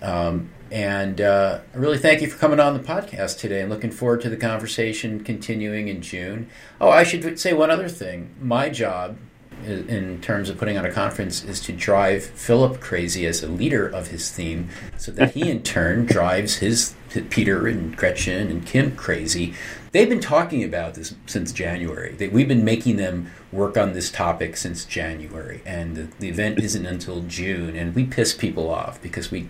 Um, 0.01 0.49
and 0.71 1.21
uh, 1.21 1.59
I 1.73 1.77
really 1.77 1.97
thank 1.97 2.21
you 2.21 2.29
for 2.29 2.37
coming 2.37 2.59
on 2.59 2.73
the 2.73 2.79
podcast 2.79 3.39
today 3.39 3.61
and 3.61 3.69
looking 3.69 3.91
forward 3.91 4.21
to 4.21 4.29
the 4.29 4.37
conversation 4.37 5.23
continuing 5.23 5.87
in 5.87 6.01
June. 6.01 6.49
Oh, 6.81 6.89
I 6.89 7.03
should 7.03 7.39
say 7.39 7.53
one 7.53 7.69
other 7.69 7.89
thing. 7.89 8.33
My 8.39 8.69
job 8.69 9.17
in 9.65 10.21
terms 10.21 10.49
of 10.49 10.57
putting 10.57 10.77
on 10.77 10.85
a 10.85 10.91
conference 10.91 11.43
is 11.43 11.59
to 11.61 11.71
drive 11.71 12.23
Philip 12.23 12.79
crazy 12.79 13.25
as 13.25 13.43
a 13.43 13.47
leader 13.47 13.87
of 13.87 14.07
his 14.07 14.31
theme 14.31 14.69
so 14.97 15.11
that 15.11 15.31
he 15.31 15.49
in 15.49 15.63
turn 15.63 16.05
drives 16.07 16.57
his 16.57 16.95
Peter 17.29 17.67
and 17.67 17.95
Gretchen 17.95 18.49
and 18.49 18.65
Kim 18.65 18.95
crazy. 18.95 19.53
They've 19.91 20.09
been 20.09 20.19
talking 20.19 20.63
about 20.63 20.95
this 20.95 21.13
since 21.27 21.51
January. 21.51 22.13
They, 22.13 22.27
we've 22.27 22.47
been 22.47 22.65
making 22.65 22.95
them 22.97 23.31
work 23.51 23.77
on 23.77 23.93
this 23.93 24.09
topic 24.09 24.57
since 24.57 24.85
January, 24.85 25.61
and 25.65 25.95
the, 25.95 26.07
the 26.19 26.29
event 26.29 26.59
isn't 26.59 26.85
until 26.85 27.21
June. 27.21 27.75
And 27.75 27.93
we 27.93 28.05
piss 28.05 28.33
people 28.33 28.69
off 28.69 29.01
because 29.01 29.29
we 29.29 29.49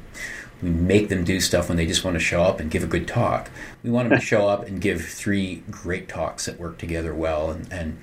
we 0.62 0.70
make 0.70 1.10
them 1.10 1.26
do 1.26 1.42
stuff 1.42 1.68
when 1.68 1.78
they 1.78 1.86
just 1.86 2.06
want 2.06 2.16
to 2.16 2.24
show 2.24 2.42
up 2.42 2.62
and 2.62 2.72
give 2.72 2.84
a 2.84 2.88
good 2.88 3.08
talk. 3.08 3.52
We 3.84 3.90
want 3.90 4.10
them 4.10 4.20
to 4.20 4.26
show 4.34 4.48
up 4.48 4.66
and 4.66 4.80
give 4.80 5.06
three 5.06 5.64
great 5.70 6.08
talks 6.08 6.46
that 6.46 6.60
work 6.60 6.78
together 6.78 7.14
well, 7.14 7.52
and, 7.52 7.72
and 7.72 8.00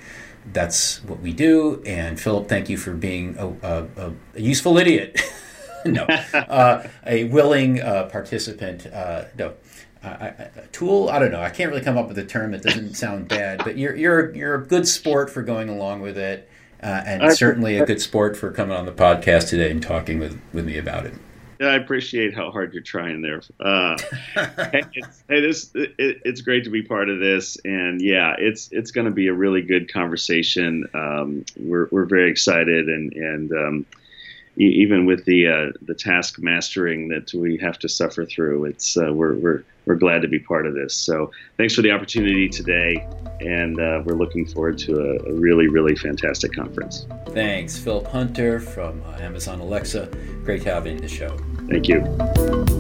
that's 0.53 1.03
what 1.05 1.21
we 1.21 1.33
do. 1.33 1.83
And 1.87 2.19
Philip, 2.21 2.49
thank 2.49 2.69
you 2.69 2.77
for 2.77 2.93
being 2.93 3.37
a, 3.39 3.49
a, 3.49 4.13
a 4.37 4.41
useful 4.41 4.79
idiot. 4.79 5.21
no, 5.85 6.05
uh, 6.35 6.87
a 7.07 7.25
willing 7.25 7.81
uh, 7.81 8.05
participant. 8.05 8.87
Uh, 8.87 9.25
no. 9.39 9.55
a 10.03 10.51
tool. 10.73 11.09
I 11.09 11.19
don't 11.19 11.31
know. 11.31 11.43
I 11.43 11.51
can't 11.51 11.71
really 11.71 11.85
come 11.85 11.99
up 11.99 12.09
with 12.09 12.19
a 12.19 12.25
term 12.25 12.53
that 12.53 12.63
doesn't 12.63 12.95
sound 12.95 13.29
bad, 13.29 13.59
but 13.65 13.77
you're 13.77 13.95
you're 13.95 14.35
you're 14.35 14.55
a 14.55 14.67
good 14.67 14.89
sport 14.89 15.31
for 15.31 15.43
going 15.43 15.69
along 15.69 16.01
with 16.01 16.17
it, 16.17 16.49
uh, 16.83 17.03
and 17.05 17.33
certainly 17.35 17.77
a 17.77 17.85
good 17.85 18.01
sport 18.01 18.37
for 18.37 18.51
coming 18.51 18.77
on 18.77 18.87
the 18.87 18.93
podcast 18.93 19.51
today 19.51 19.71
and 19.71 19.83
talking 19.83 20.19
with, 20.19 20.41
with 20.53 20.65
me 20.65 20.79
about 20.79 21.07
it. 21.07 21.15
Yeah, 21.61 21.67
I 21.67 21.75
appreciate 21.75 22.35
how 22.35 22.51
hard 22.51 22.73
you're 22.73 22.83
trying 22.83 23.21
there. 23.21 23.43
Uh, 23.61 23.95
hey, 24.73 24.83
it's, 24.95 25.23
hey, 25.29 25.41
this 25.43 25.71
it, 25.75 25.95
it's 25.99 26.41
great 26.41 26.65
to 26.65 26.71
be 26.71 26.83
part 26.83 27.11
of 27.11 27.19
this, 27.19 27.59
and 27.67 28.01
yeah, 28.01 28.35
it's 28.39 28.71
it's 28.73 28.91
going 28.91 29.05
to 29.05 29.11
be 29.11 29.27
a 29.27 29.35
really 29.35 29.61
good 29.61 29.93
conversation. 29.93 30.87
Um, 30.95 31.45
we're 31.59 31.89
we're 31.91 32.07
very 32.07 32.31
excited, 32.31 32.89
and 32.89 33.13
and 33.13 33.53
um, 33.53 33.87
even 34.57 35.05
with 35.05 35.27
the 35.27 35.49
uh, 35.49 35.79
the 35.83 35.95
task 35.95 36.39
mastering 36.39 37.09
that 37.09 37.35
we 37.35 37.59
have 37.59 37.79
to 37.81 37.91
suffer 37.91 38.25
through, 38.25 38.65
it's 38.65 38.97
uh, 38.97 39.13
we're 39.13 39.35
we're 39.35 39.63
we're 39.85 39.97
glad 39.97 40.23
to 40.23 40.29
be 40.29 40.39
part 40.39 40.67
of 40.67 40.73
this. 40.73 40.95
So 40.95 41.31
thanks 41.59 41.75
for 41.75 41.83
the 41.83 41.91
opportunity 41.91 42.49
today, 42.49 43.07
and 43.41 43.79
uh, 43.79 44.03
we're 44.05 44.17
looking 44.17 44.47
forward 44.47 44.79
to 44.79 44.99
a, 44.99 45.31
a, 45.31 45.35
really 45.35 45.69
really 45.69 45.95
fantastic 45.95 46.55
conference. 46.55 47.07
Thanks, 47.29 47.79
Phil 47.79 48.03
Hunter 48.05 48.61
from 48.61 49.03
uh, 49.05 49.19
Amazon 49.19 49.61
Alexa. 49.61 50.09
Great 50.43 50.65
having 50.65 50.93
you 50.93 50.99
on 50.99 51.03
the 51.03 51.09
show. 51.09 51.37
Thank 51.71 51.89
you. 51.89 52.80